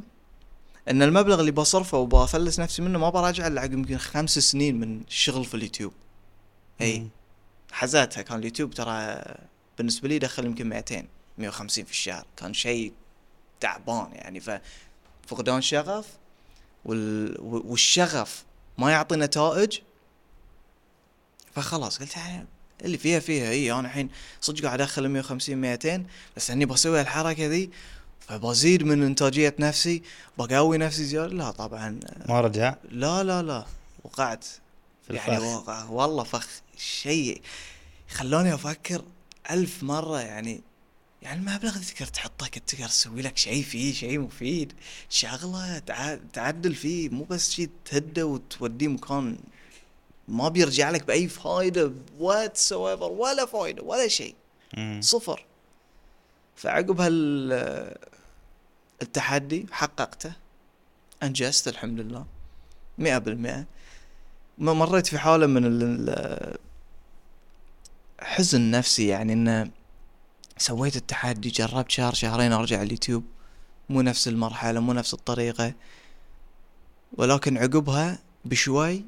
[0.89, 5.01] إن المبلغ اللي بصرفه وبفلس نفسي منه ما براجع إلا عقب يمكن خمس سنين من
[5.09, 5.93] الشغل في اليوتيوب.
[6.81, 6.99] إي.
[6.99, 7.09] مم.
[7.73, 9.23] حزتها كان اليوتيوب ترى
[9.79, 11.05] بالنسبة لي دخل يمكن 200
[11.39, 12.25] 150 في الشهر.
[12.37, 12.93] كان شيء
[13.61, 14.41] تعبان يعني.
[14.41, 14.51] ف
[15.27, 16.07] فقدان شغف
[16.85, 17.37] وال...
[17.41, 18.45] والشغف
[18.79, 19.79] ما يعطي نتائج
[21.55, 22.17] فخلاص قلت
[22.85, 23.51] اللي فيها فيها.
[23.51, 24.11] إي أنا الحين
[24.41, 26.05] صدق قاعد أدخل 150 200
[26.37, 27.71] بس إني بسوي الحركه ذي
[28.31, 30.03] فبزيد من إنتاجية نفسي
[30.39, 32.01] بقوي نفسي زيادة؟ لا طبعا.
[32.29, 33.65] ما رجع؟ لا لا لا.
[34.05, 34.45] وقعت.
[35.07, 35.47] في يعني الفخ.
[35.47, 35.85] وقع.
[35.85, 36.49] والله فخ.
[36.77, 37.43] شيء.
[38.11, 39.03] خلوني أفكر
[39.51, 40.61] ألف مرة يعني
[41.23, 44.73] يعني المبلغ اللي تقدر تحطه كنت تقدر تسوي لك شيء فيه شيء مفيد.
[45.09, 47.09] شغلة تع- تعدل فيه.
[47.09, 49.39] مو بس شيء تهده وتوديه مكان
[50.29, 54.35] ما بيرجع لك بأي فايدة whatsoever ولا فايدة ولا شيء.
[55.01, 55.45] صفر.
[56.57, 57.97] فعقب هال
[59.03, 60.33] التحدي حققته؟
[61.23, 62.27] أنجزت الحمد لله
[62.99, 63.67] مئة بالمئة.
[64.59, 66.15] ما مريت في حالة من
[68.21, 69.71] حزن نفسي يعني إنه
[70.59, 73.25] سويت التحدي جربت شهر شهرين أرجع اليوتيوب.
[73.89, 75.75] مو نفس المرحلة مو نفس الطريقة.
[77.13, 79.05] ولكن عقبها بشوي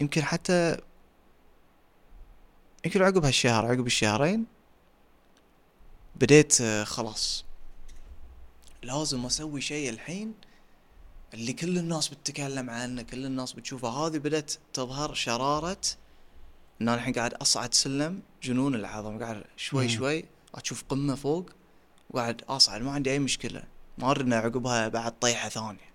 [0.00, 0.76] يمكن حتى
[2.84, 4.46] يمكن عقب هالشهر عقب الشهرين
[6.16, 7.45] بديت آه، خلاص.
[8.86, 10.34] لازم أسوي شيء الحين
[11.34, 13.88] اللي كل الناس بتتكلم عنه كل الناس بتشوفه.
[13.88, 15.80] هذه بدأت تظهر شرارة
[16.80, 19.88] إن أنا الحين قاعد أصعد سلم جنون العظمة قاعد شوي.
[19.88, 20.24] شوي
[20.54, 21.50] أشوف قمة فوق
[22.10, 22.80] وقاعد أصعد.
[22.80, 23.62] ما عندي أي مشكلة.
[23.98, 25.86] ما ادري عقبها بعد طيحة ثانية.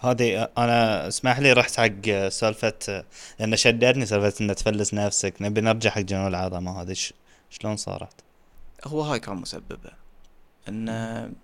[0.00, 3.04] هذه أنا اسمح لي رحت حق سالفة
[3.38, 5.34] لأن شددني سالفة ان تفلس نفسك.
[5.40, 6.96] نبي نرجع حق جنون العظمة هذه.
[7.50, 8.14] شلون صارت؟
[8.84, 9.90] هو هاي كان مسببه.
[10.68, 11.34] إن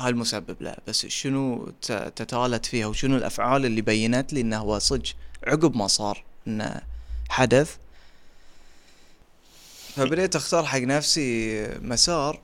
[0.00, 5.08] هاي المسبب له بس شنو تتالت فيها وشنو الأفعال اللي بينت لي إنه هو صدق
[5.46, 6.80] عقب ما صار إنه
[7.28, 7.76] حدث
[9.94, 12.40] فبديت أختار حق نفسي مسار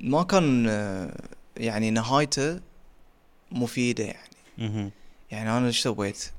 [0.00, 0.66] ما كان
[1.56, 2.60] يعني نهايته
[3.52, 4.90] مفيدة يعني.
[5.30, 6.30] يعني أنا إيش سويت؟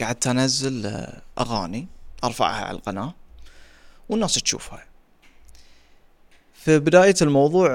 [0.00, 1.06] قعدت أنزل
[1.38, 1.86] أغاني
[2.24, 3.14] أرفعها على القناة
[4.08, 4.84] والناس تشوفها
[6.54, 7.68] في بداية الموضوع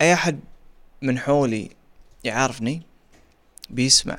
[0.00, 0.40] أي أحد
[1.02, 1.70] من حولي
[2.24, 2.82] يعرفني
[3.70, 4.18] بيسمع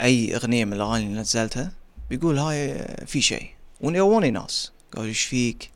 [0.00, 1.72] أي أغنية من الأغاني اللي نزلتها
[2.10, 4.72] بيقول هاي في شيء ونيوني ناس.
[4.92, 5.70] قالوا إيش فيك؟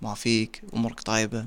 [0.00, 1.46] ما فيك أمورك طيبة.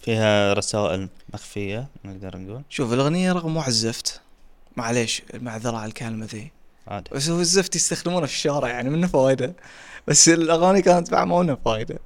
[0.00, 2.62] فيها رسائل مخفية نقدر نقول.
[2.68, 4.20] شوف الأغنية رغم واحد زفت
[4.76, 6.50] معليش المعذرة على الكلمة ذي.
[6.88, 7.10] عادي.
[7.12, 9.54] بس هو الزفت يستخدمونه في الشارع يعني منه فايدة.
[10.06, 11.98] بس الأغاني كانت بعد ما منها فايدة.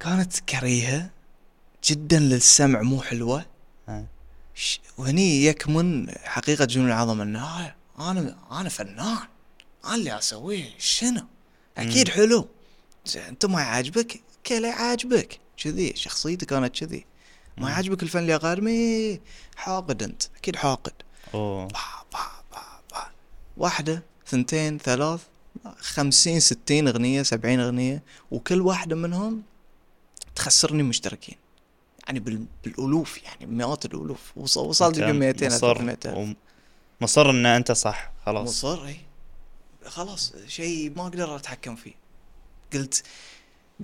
[0.00, 1.10] كانت كريهة.
[1.84, 3.46] جدا للسمع مو حلوة.
[3.88, 4.04] آه.
[4.54, 9.18] ش- وهني يكمن حقيقة جنون العظمة إنه هاي أنا أنا فنان.
[9.84, 10.70] أنا اللي أسويه.
[10.78, 11.22] شنو؟
[11.78, 12.14] أكيد مم.
[12.14, 12.48] حلو
[13.28, 15.38] أنت ما يعجبك؟ كلا يعجبك.
[15.56, 17.04] كذي شخصيتي كانت كذي.
[17.58, 17.70] ما.
[17.70, 19.20] يعجبك الفن اللي اغارمي
[19.56, 20.22] حاقد أنت.
[20.36, 20.92] أكيد حاقد.
[21.34, 21.66] أوه.
[21.68, 21.78] با
[22.12, 22.18] با
[22.52, 22.60] با
[22.92, 23.02] با.
[23.56, 25.20] واحدة ثنتين ثلاث
[25.78, 29.42] خمسين ستين أغنية سبعين أغنية وكل واحدة منهم
[30.36, 31.36] تخسرني مشتركين.
[32.06, 32.44] يعني بال...
[32.64, 34.32] بالألوف يعني مئات الألوف.
[34.36, 36.16] وص- وصلت يمكن 200 مصر 300 ألف.
[36.16, 36.36] وم-
[37.00, 38.48] مصر إن أنت صح خلاص.
[38.48, 38.96] مصر اي
[39.86, 41.94] خلاص شيء ما أقدر أتحكم فيه.
[42.72, 43.02] قلت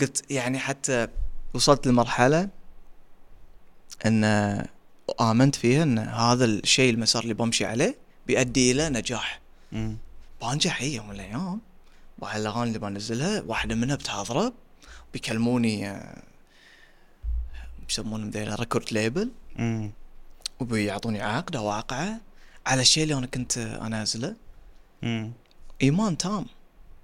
[0.00, 1.08] قلت يعني حتى
[1.54, 2.48] وصلت لمرحلة
[4.06, 4.24] إن
[5.20, 7.96] آمنت فيها إن هذا الشيء المسار اللي بمشي عليه
[8.26, 9.40] بيؤدي إلى نجاح.
[9.72, 9.96] مم.
[10.42, 11.60] بنجح هي يوم من الأيام.
[12.34, 14.52] الاغاني اللي بنزلها واحدة منها بتضرب
[15.12, 16.22] بيكلموني آه،
[17.90, 19.30] يسمونهم ذيلا record label.
[20.60, 22.20] وبيعطوني عقد أو واقعه
[22.66, 24.36] على الشيء اللي أنا كنت أنازله.
[25.82, 26.46] إيمان تام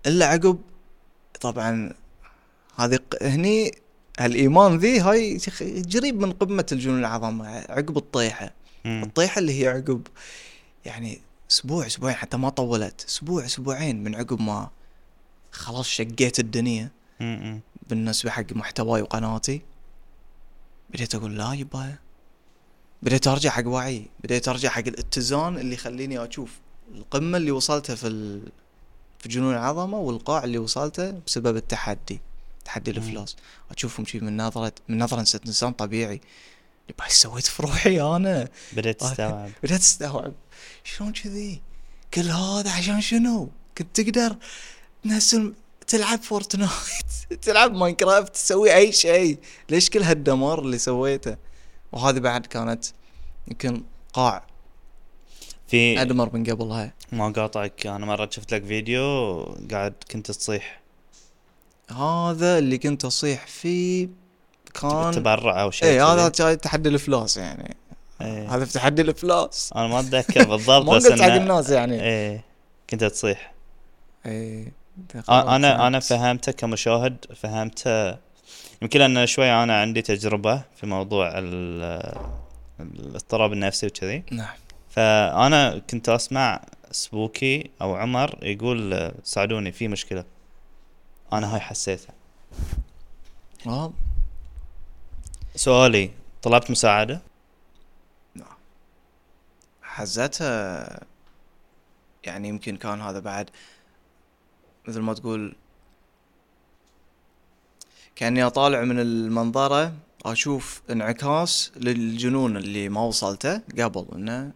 [0.07, 0.59] إلا عقب
[1.41, 1.93] طبعا
[2.77, 3.73] هذه هني
[4.21, 5.39] الايمان ذي هاي
[5.95, 8.51] قريب من قمة الجنون العظمه عقب الطيحة
[8.85, 9.03] مم.
[9.03, 10.07] الطيحة اللي هي عقب
[10.85, 11.21] يعني
[11.51, 14.71] أسبوع أسبوعين حتى ما طولت أسبوع أسبوعين من عقب ما
[15.53, 17.61] خلاص شقيت الدنيا مم.
[17.89, 19.63] بالنسبة حق محتواي وقناتي
[20.91, 21.95] بديت أقول لا يبا.
[23.03, 24.07] بديت أرجع حق وعي.
[24.25, 26.51] بديت أرجع حق الاتزان اللي يخليني أشوف
[26.95, 28.43] القمة اللي وصلتها في ال...
[29.19, 32.21] في جنون العظمة والقاع اللي وصلته بسبب التحدي
[32.65, 32.99] تحدي مم.
[32.99, 33.37] الإفلاس.
[33.71, 36.21] أشوفهم شي من نظرة من نظرة انسان طبيعي.
[36.91, 39.09] يبا سويت في روحي أنا؟ بديت آه.
[39.11, 39.51] تستوعب.
[39.63, 40.33] بدأت استوعب
[40.85, 41.61] شلون كذي؟
[42.15, 44.37] كل هذا عشان شنو؟ كنت تقدر
[45.05, 45.55] تنزل
[45.87, 46.71] تلعب فورتنايت.
[47.43, 49.39] تلعب ماينكرافت تسوي أي شيء.
[49.71, 51.37] ليش كل هالدمار اللي سويته؟
[51.93, 52.85] وهذه بعد كانت
[53.49, 53.83] يمكن
[54.13, 54.47] قاع.
[55.67, 60.81] في أدمر من قبلها ما قاطعك أنا مرة شفت لك فيديو قاعد كنت تصيح.
[61.91, 64.09] هذا اللي كنت أصيح فيه
[64.75, 67.77] كان تبرع أو شيء اي هذا تحدي الإفلاس يعني.
[68.21, 68.55] إيه.
[68.57, 69.71] هذا في تحدي الإفلاس.
[69.77, 72.03] أنا ما أتذكر بالضبط ما بس قلت حق الناس يعني.
[72.03, 72.45] إيه
[72.91, 73.55] كنت تصيح.
[74.27, 74.73] اي
[75.29, 78.11] أنا أنا فهمته كمشاهد فهمته
[78.83, 82.15] يمكن ان شوي أنا عندي تجربة في موضوع ال-
[82.81, 84.25] الاضطراب النفسي وكذي.
[84.31, 84.55] نعم.
[84.91, 90.25] فأنا كنت أسمع سبوكي أو عمر يقول ساعدوني في مشكلة.
[91.33, 92.15] أنا هاي حسيتها
[93.67, 93.93] آه،
[95.57, 96.11] سؤالي
[96.43, 97.21] طلبت مساعدة؟
[99.83, 100.89] حزتها
[102.25, 103.51] يعني يمكن كان هذا بعد
[104.89, 105.57] مثل ما تقول
[108.17, 109.93] كأني أطالع من المنظرة
[110.25, 114.53] أشوف انعكاس للجنون اللي ما وصلته قبل إنه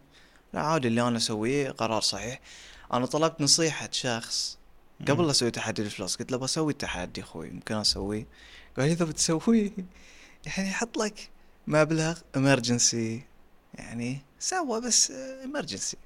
[0.52, 2.40] لا عادي اللي أنا أسويه قرار صحيح.
[2.92, 4.58] أنا طلبت نصيحة شخص.
[5.08, 8.26] قبل لا أسوي تحدي الفلوس قلت له بسوي التحدي أخوي ممكن أسويه
[8.76, 9.70] قال إذا بتسويه
[10.46, 11.30] يعني حط لك
[11.66, 13.22] مبلغ امرجنسي
[13.74, 15.12] يعني سوى بس
[15.44, 15.96] امرجنسي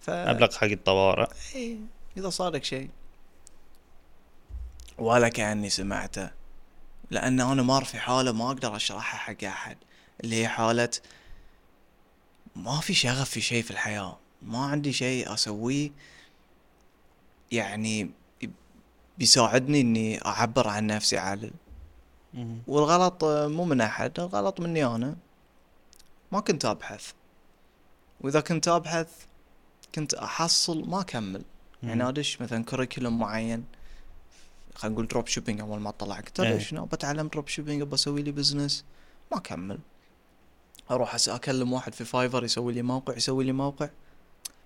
[0.00, 1.26] ف مبلغ حق الطوارئ.
[1.54, 1.76] إيه،
[2.16, 2.90] إذا صار لك شيء.
[4.98, 6.30] ولا كأني سمعته.
[7.10, 9.76] لأن أنا مار في حالة ما أقدر أشرحها حق أحد.
[10.24, 10.90] اللي هي حالة
[12.56, 14.18] ما في شغف في شيء في الحياة.
[14.42, 15.90] ما عندي شيء أسويه
[17.52, 18.10] يعني
[19.18, 21.50] بيساعدني إني أعبر عن نفسي عدل
[22.34, 22.58] مم.
[22.66, 25.16] والغلط مو من أحد الغلط مني أنا.
[26.32, 27.12] ما كنت أبحث.
[28.20, 29.08] وإذا كنت أبحث
[29.94, 31.44] كنت أحصل ما أكمل.
[31.82, 32.08] يعني.
[32.08, 33.64] أدش مثلا curriculum معين.
[34.76, 36.22] خلينا نقول drop shipping أول ما طلع.
[36.40, 36.54] إيه.
[36.54, 38.84] ادش شنو؟ بتعلم drop shipping بسوي لي business
[39.32, 39.78] ما اكمل
[40.90, 43.88] أروح أكلم واحد في فايفر يسوي لي موقع يسوي لي موقع.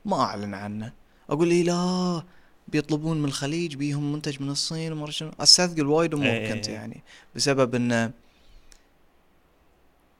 [0.04, 0.92] ما أعلن عنه.
[1.30, 2.22] أقول لي لا.
[2.68, 5.30] بيطلبون من الخليج بيهم منتج من الصين وما شنو.
[5.40, 6.52] أستثقل وايد امور إيه.
[6.52, 7.02] كنت يعني.
[7.34, 8.10] بسبب إنه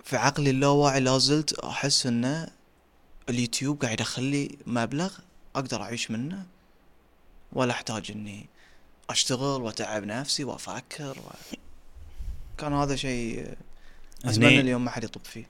[0.04, 2.48] في عقلي اللاواعي لازلت أحس إنه
[3.28, 5.12] اليوتيوب قاعد يدخل لي مبلغ
[5.56, 6.46] أقدر أعيش منه.
[7.52, 8.46] ولا أحتاج إني
[9.10, 11.56] أشتغل وأتعب نفسي وأفكر و...
[12.58, 13.54] كان هذا شيء
[14.24, 15.46] أتمنى اليوم ما حد يطب فيه.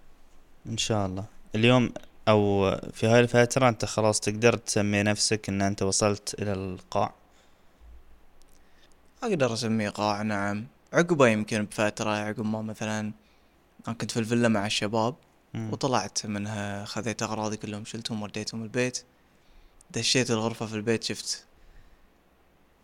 [0.66, 1.24] إن شاء الله.
[1.54, 1.92] اليوم
[2.28, 7.14] أو في هاي الفترة أنت خلاص تقدر تسمي نفسك إن أنت وصلت إلى القاع.
[9.22, 10.66] أقدر اسميه قاع نعم.
[10.92, 13.12] عقبه يمكن بفترة عقب ما مثلا
[13.88, 15.14] أنا كنت في الفيلا مع الشباب
[15.54, 15.72] مم.
[15.72, 19.04] وطلعت منها خذيت أغراضي كلهم شلتهم وديتهم البيت.
[19.90, 21.44] دشيت الغرفة في البيت شفت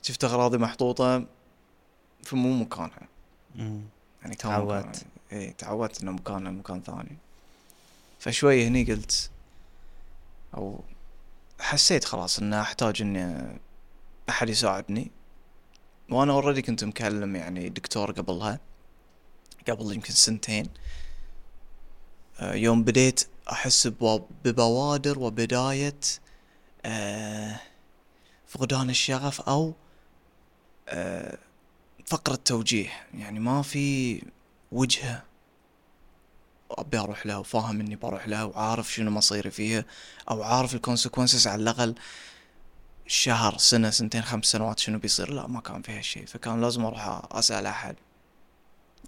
[0.06, 1.24] شفت أغراضي محطوطة
[2.22, 3.08] في مو مكانها
[3.54, 3.80] مم.
[4.22, 5.02] يعني كان تعودت.
[5.32, 7.16] اي تعودت إنه مكانها مكان ثاني
[8.18, 9.30] فشوي هني قلت
[10.54, 10.80] أو
[11.60, 13.58] حسيت خلاص ان أحتاج إني
[14.28, 15.10] أحد يساعدني
[16.10, 18.60] وأنا اوريدي كنت مكلم يعني دكتور قبلها
[19.68, 20.68] قبل يمكن سنتين
[22.40, 26.00] آه، يوم بديت أحس بوا- ببوادر وبداية
[26.84, 27.60] آه،
[28.48, 29.74] فقدان الشغف أو
[30.88, 31.38] آه،
[32.06, 34.22] فقر التوجيه يعني ما في
[34.72, 35.22] وجهة
[36.70, 39.84] أبي أروح لها وفاهم إني بروح لها وعارف شنو مصيري فيها
[40.30, 41.94] أو عارف ال consequences على الأقل
[43.06, 47.22] شهر سنة سنتين خمس سنوات شنو بيصير؟ لا ما كان في هالشيء فكان لازم أروح
[47.32, 47.96] أسأل أحد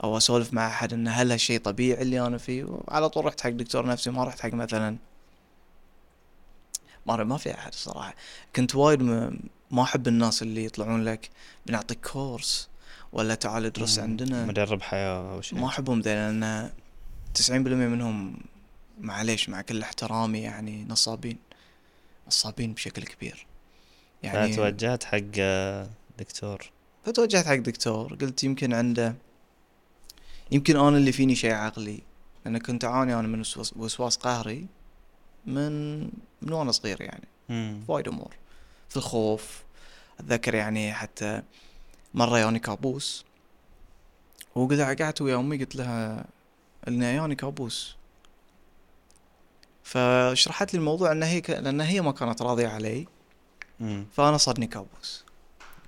[0.05, 3.51] أو أسولف مع أحد إن هل هالشيء طبيعي اللي أنا فيه؟ وعلى طول رحت حق
[3.51, 4.97] دكتور نفسي ما رحت حق مثلا.
[7.07, 8.14] ما ما في أحد الصراحة
[8.57, 9.39] كنت وايد م...
[9.71, 11.31] ما أحب الناس اللي يطلعون لك
[11.66, 12.68] بنعطيك course
[13.12, 13.99] ولا تعال ادرس.
[13.99, 14.47] عندنا.
[14.47, 15.59] مدرب حياة أو شيء.
[15.59, 16.71] ما أحبهم ذي لأن
[17.35, 18.37] 90% منهم
[19.01, 21.39] معليش مع كل احترامي يعني نصابين.
[22.29, 23.47] نصابين بشكل كبير.
[24.23, 26.71] يعني فتوجهت حق آه، دكتور؟
[27.05, 28.14] فتوجهت حق دكتور.
[28.14, 29.14] قلت يمكن عنده
[30.51, 32.03] يمكن أنا اللي فيني شيء عقلي.
[32.45, 33.41] لأن كنت أعاني أنا من
[33.77, 34.66] وسواس, قهري
[35.47, 36.01] من
[36.43, 37.29] من وأنا صغير يعني.
[37.89, 38.35] وايد أمور.
[38.97, 39.62] الخوف.
[40.20, 41.43] أتذكر يعني حتى
[42.14, 43.24] مرة ياني كابوس
[44.55, 46.24] وقعدت قعدت ويا أمي قلت لها
[46.89, 47.97] إن ياني كابوس.
[49.82, 51.51] فشرحت لي الموضوع ان هي ك...
[51.51, 53.07] لأن هي ما كانت راضية علي.
[53.80, 54.07] مم.
[54.12, 55.24] فأنا صادني كابوس.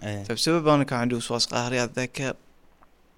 [0.03, 0.24] إيه.
[0.24, 2.34] فبسبب أنا كان عندي وسواس قهري أتذكر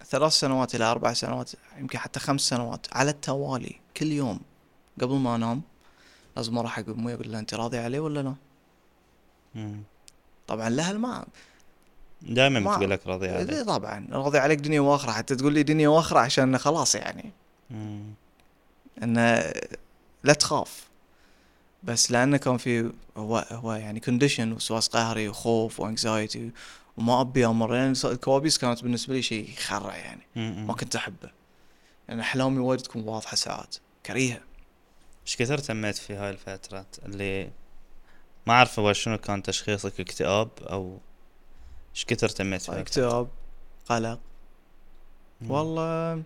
[0.07, 4.41] ثلاث سنوات إلى أربع سنوات يمكن حتى خمس سنوات على التوالي كل يوم
[5.01, 5.62] قبل ما أنام
[6.37, 8.35] لازم أروح حق امي أقول لها انت راضية عليه ولا لا؟
[9.55, 9.83] مم.
[10.47, 11.25] طبعا الاهل ما
[12.23, 13.67] دائما ما- بتقول لك راضي إيه عليك.
[13.67, 14.07] طبعا.
[14.11, 15.13] راضي عليك دنيا وآخرة.
[15.13, 17.31] حتى تقول لي دنيا وآخرة عشان خلاص يعني.
[17.71, 18.03] مم.
[19.03, 19.53] انه
[20.25, 20.89] لا تخاف.
[21.83, 26.51] بس لأنه كان في هو هو يعني condition وسواس قهري وخوف و anxiety
[26.97, 27.73] وما أبي أمر.
[27.73, 30.23] لأن الكوابيس كانت بالنسبة لي شيء يخرع يعني.
[30.37, 30.67] مم.
[30.67, 31.31] ما كنت أحبه.
[32.09, 33.77] لأن أحلامي وايد تكون واضحة ساعات.
[34.07, 34.41] كريهة.
[35.27, 37.51] إيش كثر تميت في هاي الفترات اللي
[38.47, 40.99] ما أعرف هو شنو كان تشخيصك اكتئاب أو
[41.95, 43.28] إيش كثر تميت في هاي اكتئاب
[43.88, 44.20] قلق.
[45.49, 46.22] والله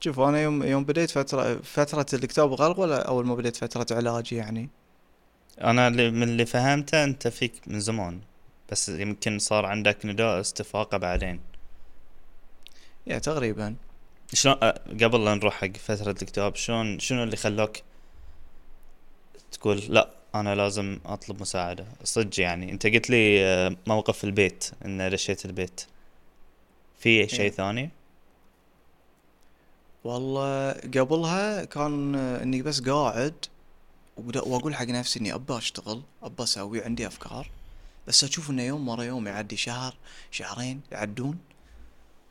[0.00, 4.36] شوف أنا يوم يوم بديت فترة فترة الاكتئاب والقلق ولا أول ما بديت فترة علاجي
[4.36, 4.70] يعني؟
[5.60, 8.20] أنا اللي من اللي فهمته أنت فيك من زمان
[8.70, 11.40] بس يمكن صار عندك نداء استفاقة بعدين.
[13.06, 13.76] يا تقريبا.
[14.32, 14.54] شلون
[15.02, 17.82] قبل لا نروح حق فترة الاكتئاب شلون شنو اللي خلاك
[19.52, 21.86] تقول لا أنا لازم أطلب مساعدة.
[22.04, 22.72] صدق يعني.
[22.72, 25.80] أنت قلت لي أه، موقف البيت ان دشيت البيت.
[26.98, 27.50] في شيء إيه.
[27.50, 27.90] ثاني؟
[30.04, 33.34] والله قبلها كان إني بس قاعد
[34.16, 37.50] وأقول حق نفسي إني أبى أشتغل أبى أسوي عندي أفكار.
[38.06, 39.94] بس أشوف إنه يوم ورا يوم يعدي شهر
[40.30, 41.38] شهرين يعدون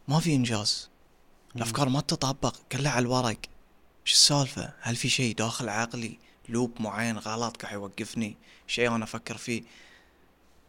[0.08, 0.90] ما في إنجاز.
[1.56, 3.38] الأفكار ما تطبق كلها على الورق.
[4.06, 6.18] إيش السالفة؟ هل في شيء داخل عقلي؟
[6.50, 8.38] لوب معين غلط قاعد يوقفني
[8.68, 9.64] شيء أنا أفكر فيه.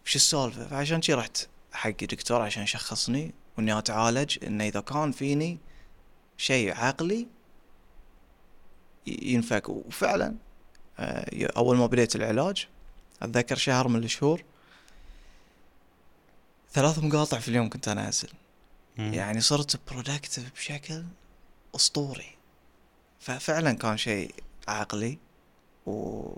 [0.07, 5.59] إيش السالفة؟ فعشان شي رحت حق دكتور عشان يشخصني وإني أتعالج إنه إذا كان فيني
[6.37, 7.27] شيء عقلي
[9.07, 9.69] ينفك.
[9.69, 10.35] وفعلا
[10.99, 12.69] آه، أول ما بديت العلاج
[13.23, 14.45] أتذكر شهر من الشهور
[16.73, 18.29] ثلاث مقاطع في اليوم كنت أنزل.
[18.97, 19.15] مم.
[19.15, 21.05] يعني صرت برودكتيف بشكل
[21.77, 22.37] أسطوري.
[23.21, 24.35] ففعلا كان شيء
[24.69, 25.19] عقلي.
[25.89, 26.37] و...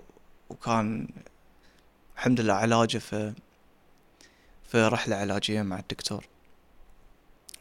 [0.49, 1.07] وكان
[2.15, 3.33] الحمد لله علاجه في
[4.63, 6.25] في رحلة علاجية مع الدكتور.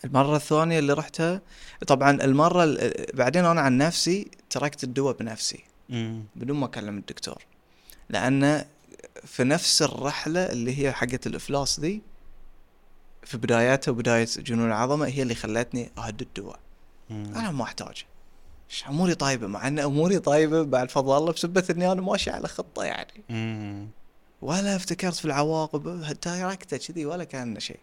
[0.04, 1.40] المرة الثانية اللي رحتها
[1.86, 5.64] طبعا المرة ال- بعدين أنا عن نفسي تركت الدواء بنفسي.
[5.88, 6.24] مم.
[6.36, 7.42] بدون ما أكلم الدكتور.
[8.08, 8.64] لأن
[9.24, 12.02] في نفس الرحلة اللي هي حقت الإفلاس ذي
[13.24, 16.58] في بداياتها وبداية جنون العظمة هي اللي خلتني أهد الدواء.
[17.10, 18.04] أنا ما أحتاج
[18.70, 22.48] إيش أموري طيبة مع أن أموري طيبة بعد فضل الله بسبة إني أنا ماشي على
[22.48, 23.24] خطة يعني.
[23.28, 23.88] مم.
[24.42, 27.80] ولا افتكرت في العواقب تركته كذي ولا كأن شيء.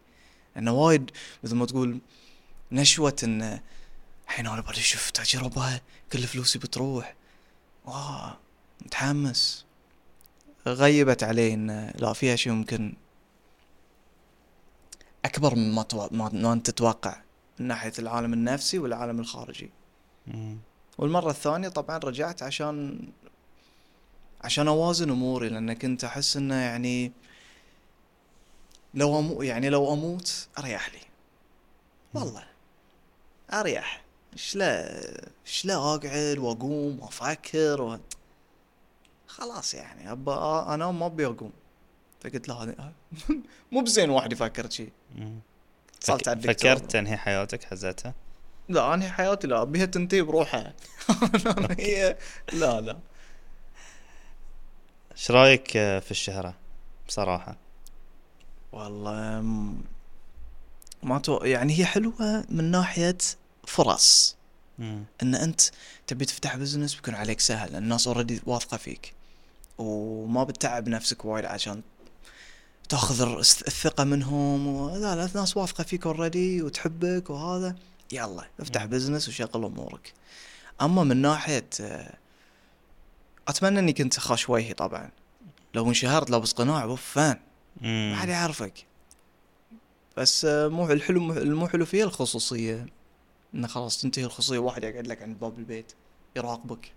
[0.58, 1.12] إنه وايد
[1.44, 2.00] مثل ما تقول
[2.72, 3.62] نشوة انه
[4.26, 5.82] الحين أنا بدي أشوف تجربة
[6.12, 7.16] كل فلوسي بتروح.
[7.86, 8.38] واه
[8.86, 9.66] متحمس.
[10.68, 12.94] غيبت علي انه لا فيها شيء ممكن
[15.26, 16.08] أكبر مما تو...
[16.12, 17.22] ما ما أنت تتوقع
[17.60, 19.70] من ناحية العالم النفسي والعالم الخارجي.
[20.98, 21.04] مم.
[21.04, 23.00] والمرة الثانية طبعا رجعت عشان
[24.42, 27.12] عشان أوازن أموري لأن كنت أحس إنه يعني
[28.94, 31.00] لو أمو يعني لو أموت أريح لي.
[32.14, 32.44] والله.
[33.54, 34.04] أريح.
[34.34, 35.00] إيش لا
[35.46, 38.00] إيش لا أقعد وأقوم وأفكر و...
[39.28, 40.32] خلاص يعني ابى
[40.74, 41.52] انام ما أبي أقوم.
[42.22, 42.94] فقلت له هذا
[43.72, 44.90] مو بزين واحد يفكر شي.
[45.16, 45.40] مم.
[45.98, 46.52] اتصلت فك...
[46.52, 48.14] فكرت تنهي حياتك حزتها؟
[48.70, 50.74] لا انهي حياتي لا ابيها تنتهي بروحها.
[51.80, 52.18] هي
[52.54, 52.98] لا لا.
[55.12, 56.56] إيش رأيك في الشهرة؟
[57.08, 57.56] بصراحة.
[58.72, 59.42] والله
[61.04, 61.38] ما تو...
[61.44, 63.18] يعني هي حلوة من ناحية
[63.68, 64.36] فرص.
[64.80, 65.04] مم.
[65.24, 65.62] إن أنت
[66.08, 67.76] تبي تفتح business بيكون عليك سهل.
[67.76, 69.14] الناس already واثقة فيك.
[69.78, 71.82] وما بتتعب نفسك وايد عشان
[72.90, 74.68] تاخذ الثقة منهم.
[74.68, 74.90] و...
[74.96, 77.76] لا لا الناس واثقة فيك already وتحبك وهذا.
[78.12, 78.86] يلا افتح.
[78.86, 80.14] business وشغل أمورك.
[80.82, 82.18] أما من ناحية آه،
[83.48, 85.12] أتمنى إني كنت خاش وجهي طبعا.
[85.74, 87.40] لو انشهرت لابس قناع اوف فان.
[87.82, 88.12] مم.
[88.12, 88.86] ما حد يعرفك.
[90.18, 92.86] بس آه، مو الحلو المو حلو فيها الخصوصية.
[93.54, 95.94] انه خلاص تنتهي الخصوصية واحد يقعد لك عند باب البيت
[96.36, 96.92] يراقبك.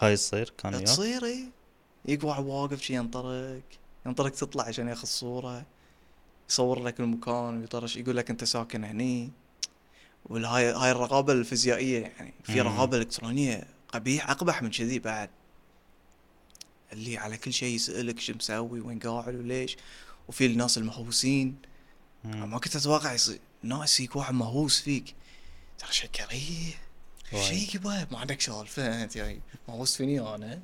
[0.00, 1.48] هاي تصير؟ كان تصير إي.
[2.04, 3.78] يقوى واقف شي ينطرك.
[4.06, 5.64] ينطرك تطلع عشان ياخذ صورة.
[6.50, 9.30] يصور لك المكان ويطرش يقول لك أنت ساكن هني.
[10.24, 12.68] والهاي هاي الرقابة الفيزيائية يعني في مم.
[12.68, 15.30] رقابة إلكترونية قبيح أقبح من كذي بعد.
[16.92, 19.76] اللي على كل شيء يسألك شو مسوي وين قاعد وليش؟
[20.28, 21.56] وفي الناس المهووسين.
[22.24, 25.14] ما كنت أتوقع يصير ناس يجيك واحد مهووس فيك.
[25.78, 26.74] ترى شيء كريه.
[27.42, 29.02] شيء يبا ما عندك سالفة.
[29.02, 30.62] أنت يعني مهووس فيني أنا؟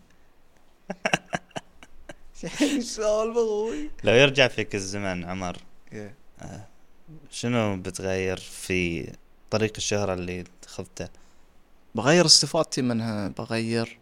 [2.80, 5.56] سالفة أخوي لو يرجع فيك الزمن عمر
[5.92, 6.14] إيه.
[6.40, 6.66] آه،
[7.30, 9.12] شنو بتغير في
[9.50, 11.08] طريق الشهرة اللي خذته
[11.94, 13.98] بغير استفادتي منها بغير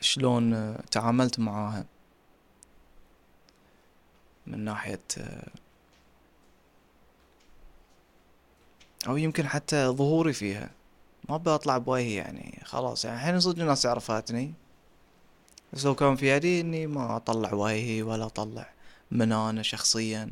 [0.00, 1.84] شلون تعاملت معاها.
[4.46, 5.00] من ناحية
[9.08, 10.70] أو يمكن حتى ظهوري فيها.
[11.28, 13.04] ما بطلع بوجهي يعني خلاص.
[13.04, 14.54] يعني الحين صدق الناس عرفتني
[15.72, 18.70] بس لو كان في يدي إني ما أطلع وجهي ولا أطلع
[19.10, 20.30] من أنا شخصيا.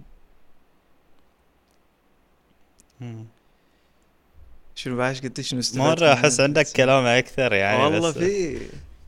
[4.74, 8.60] شنو بعد قلت شنو استفدت منها؟ أحس عندك كلام أكثر يعني والله في.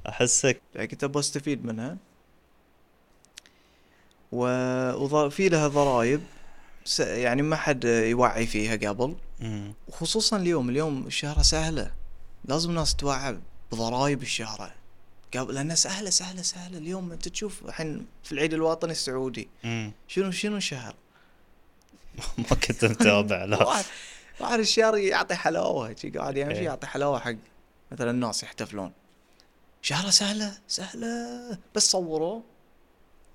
[0.09, 0.61] أحسك.
[0.75, 1.97] يعني كنت أبغى أستفيد منها.
[4.33, 4.47] و...
[4.93, 6.21] وفي لها ضرائب.
[6.85, 7.01] س...
[7.01, 9.17] يعني ما حد يوعي فيها قبل.
[9.89, 10.71] وخصوصا اليوم.
[10.71, 11.91] اليوم الشهرة سهلة.
[12.45, 13.39] لازم الناس توعى
[13.73, 14.73] بضرائب الشهرة.
[15.37, 16.79] قبل لأنها سهلة سهلة سهلة.
[16.79, 19.49] اليوم أنت تشوف الحين في العيد الوطني السعودي.
[19.65, 19.93] مم.
[20.09, 20.95] شنو شنو شهر؟
[22.39, 23.83] ما كنت متابع لا.
[24.41, 26.65] واحد الشهر يعطي حلاوة شي قاعد يمشي إيه.
[26.65, 27.35] يعطي حلاوة حق
[27.93, 28.93] مثلا الناس يحتفلون.
[29.83, 31.59] شهرة سهلة سهلة.
[31.75, 32.43] بس صوروا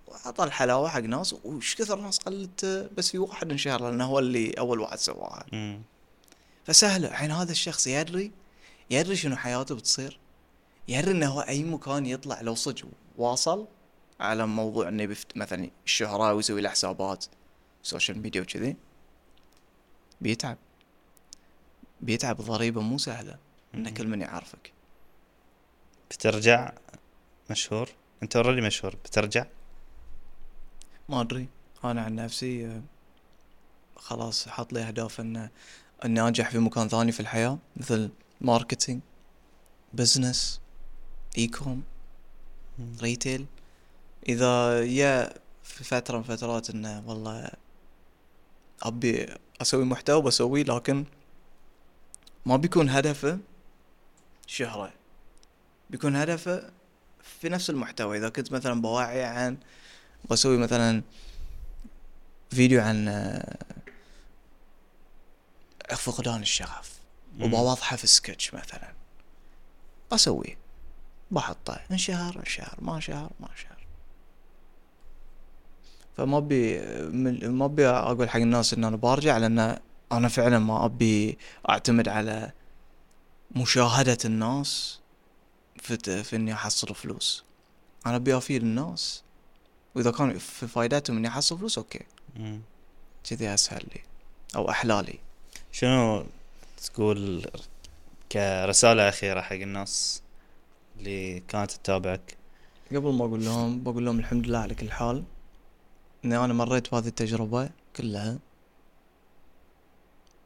[0.08, 1.36] وعطى الحلاوة حق ناس.
[1.44, 5.46] وش كثر ناس قلت بس في واحد انشهر لأنه هو اللي أول واحد سواها.
[5.54, 5.82] مم.
[6.66, 7.08] فسهلة.
[7.08, 8.32] الحين هذا الشخص يدري
[8.90, 10.20] يدري شنو حياته بتصير.
[10.88, 12.88] يدري إنه هو أي مكان يطلع لو صدق
[13.18, 13.68] واصل
[14.20, 17.26] على موضوع إنه بيفت مثلا الشهرة ويسوي له حسابات
[17.84, 18.76] social media وكذي.
[20.22, 20.58] بيتعب.
[22.02, 23.38] بيتعب ضريبة مو سهلة.
[23.76, 23.90] ان.
[23.90, 24.72] كل من يعرفك.
[26.10, 26.74] بترجع
[27.50, 27.90] مشهور؟
[28.24, 29.46] أنت already مشهور بترجع؟
[31.10, 31.48] ما أدري.
[31.84, 32.82] أنا عن نفسي آه،
[33.96, 35.50] خلاص حاط لي أهداف إن
[36.06, 38.10] إني أنجح في مكان ثاني في الحياة مثل
[38.42, 39.02] marketing
[39.94, 40.62] business
[41.38, 41.84] e-com.
[43.02, 43.46] retail
[44.30, 45.34] إذا يا
[45.64, 47.52] في فترة من فترات انه والله
[48.84, 49.28] أبي
[49.62, 51.06] أسوي محتوى بسويه لكن
[52.46, 53.40] ما بيكون هدفه
[54.48, 54.94] شهرة.
[55.90, 56.70] بيكون هدفه
[57.24, 58.18] في نفس المحتوى.
[58.18, 59.58] إذا كنت مثلا بوعي عن
[60.30, 61.02] بسوي مثلا
[62.50, 63.56] فيديو عن آه،
[65.96, 66.92] فقدان الشغف.
[67.40, 68.94] وبوضحه في سكتش مثلا.
[70.12, 70.58] بسويه
[71.32, 71.80] بحطه.
[71.92, 73.78] انشهر انشهر ما شهر ما شهر.
[76.18, 79.80] فما ابي من- ما ابي أقول حق الناس إن أنا برجع لأن
[80.12, 81.38] أنا فعلا ما أبي
[81.70, 82.52] أعتمد على
[83.56, 85.00] مشاهدة الناس
[85.78, 87.44] في, في إني أحصل فلوس.
[88.06, 89.24] أنا أبي أفيد الناس.
[89.96, 92.06] وإذا كان في فايدتهم إني أحصل فلوس أوكي.
[93.30, 94.02] كذي أسهل لي
[94.56, 95.20] أو أحلى لي.
[95.72, 96.26] شنو
[96.84, 97.46] تقول
[98.32, 100.22] كرسالة أخيرة حق الناس
[100.98, 102.38] اللي كانت تتابعك؟
[102.92, 105.24] قبل ما أقول لهم بقول لهم الحمد لله على كل حال.
[106.26, 108.40] إني أنا مريت بهذه التجربة كلها.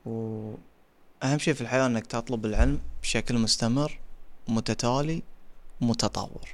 [0.06, 4.00] واهم شيء في الحياة إنك تطلب العلم بشكل مستمر
[4.48, 5.24] ومتتالي
[5.82, 6.50] ومتطور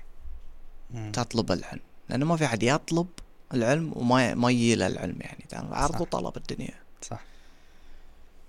[0.93, 1.11] مم.
[1.11, 3.07] تطلب العلم لأنه ما في أحد يطلب
[3.53, 6.01] العلم وما ما يجي له العلم يعني تعرف عرض صح.
[6.01, 7.21] وطلب الدنيا صح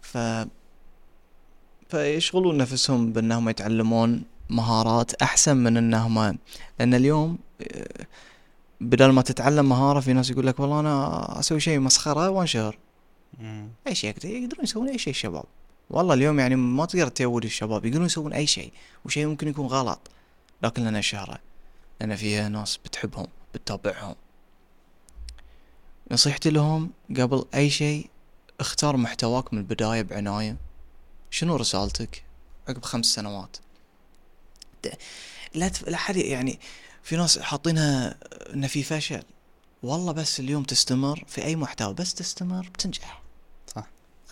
[0.02, 0.18] ف
[1.88, 6.38] فيشغلون نفسهم بأنهم يتعلمون مهارات أحسن من أنهم
[6.78, 8.06] لأن اليوم آه،
[8.80, 12.78] بدل ما تتعلم مهارة في ناس يقول لك والله أنا أسوي شيء مسخرة وانشهر.
[13.86, 15.44] أي شيء يقدر يقدرون يسوون أي شيء الشباب
[15.90, 18.72] والله اليوم يعني ما تقدر تيود الشباب يقدرون يسوون أي شيء
[19.04, 20.00] وشيء ممكن يكون غلط.
[20.62, 21.38] لكن لنا شهرة
[22.00, 24.14] لأن فيها ناس بتحبهم بتتابعهم.
[26.10, 28.10] نصيحتي لهم قبل أي شيء
[28.60, 30.56] اختار محتواك من البداية بعناية.
[31.30, 32.24] شنو رسالتك؟
[32.68, 33.56] عقب خمس سنوات.
[35.54, 35.88] لا تف...
[35.88, 36.58] لا حد يعني
[37.02, 38.14] في ناس حاطينها
[38.54, 39.22] انه في فشل
[39.82, 43.21] والله بس اليوم تستمر في أي محتوى بس تستمر بتنجح.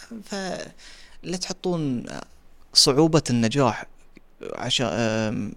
[0.01, 0.07] صح.
[0.25, 0.35] ف
[1.23, 2.07] لا تحطون
[2.73, 3.87] صعوبة النجاح
[4.53, 5.53] عشان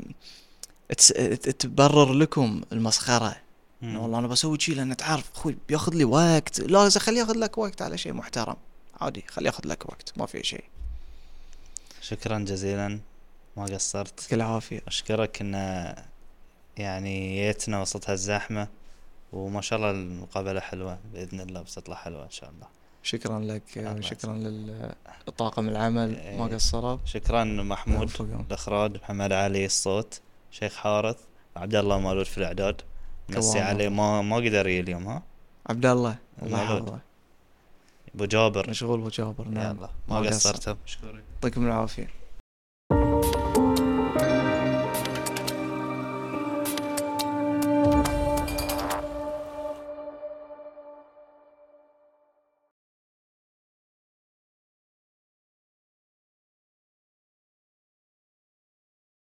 [1.59, 3.35] تبرر لكم المسخرة.
[3.83, 6.59] إنه والله أنا بسوي شيء لأن تعرف أخوي بياخذ لي وقت.
[6.59, 8.55] لا خليه ياخذ لك وقت على شيء محترم.
[9.01, 10.63] عادي خليه ياخذ لك وقت ما في شيء.
[12.01, 12.99] شكرا جزيلا.
[13.57, 14.19] ما قصرت.
[14.19, 14.81] يعطيك العافية.
[14.87, 15.53] أشكرك إن
[16.77, 18.67] يعني جيتنا وسط هالزحمة
[19.33, 20.99] وما شاء الله المقابلة حلوة.
[21.13, 22.67] بإذن الله بتطلع حلوة إن شاء الله.
[23.03, 23.63] شكرا لك
[23.99, 24.33] شكرا
[25.27, 26.55] للطاقم العمل ما إيه.
[26.55, 28.11] قصروا شكرا محمود
[28.47, 31.17] الاخراج محمد علي الصوت شيخ حارث
[31.55, 32.81] عبد الله مالود في الإعداد.
[33.29, 35.23] مسي عليه ما ما قدر يجي اليوم ها؟
[35.69, 36.15] عبد الله.
[36.43, 36.99] الله يحفظه
[38.15, 38.69] أبو جابر.
[38.69, 39.77] مشغول أبو جابر نعم.
[39.77, 42.07] يلا ما قصرتم مشكورين يعطيكم العافية.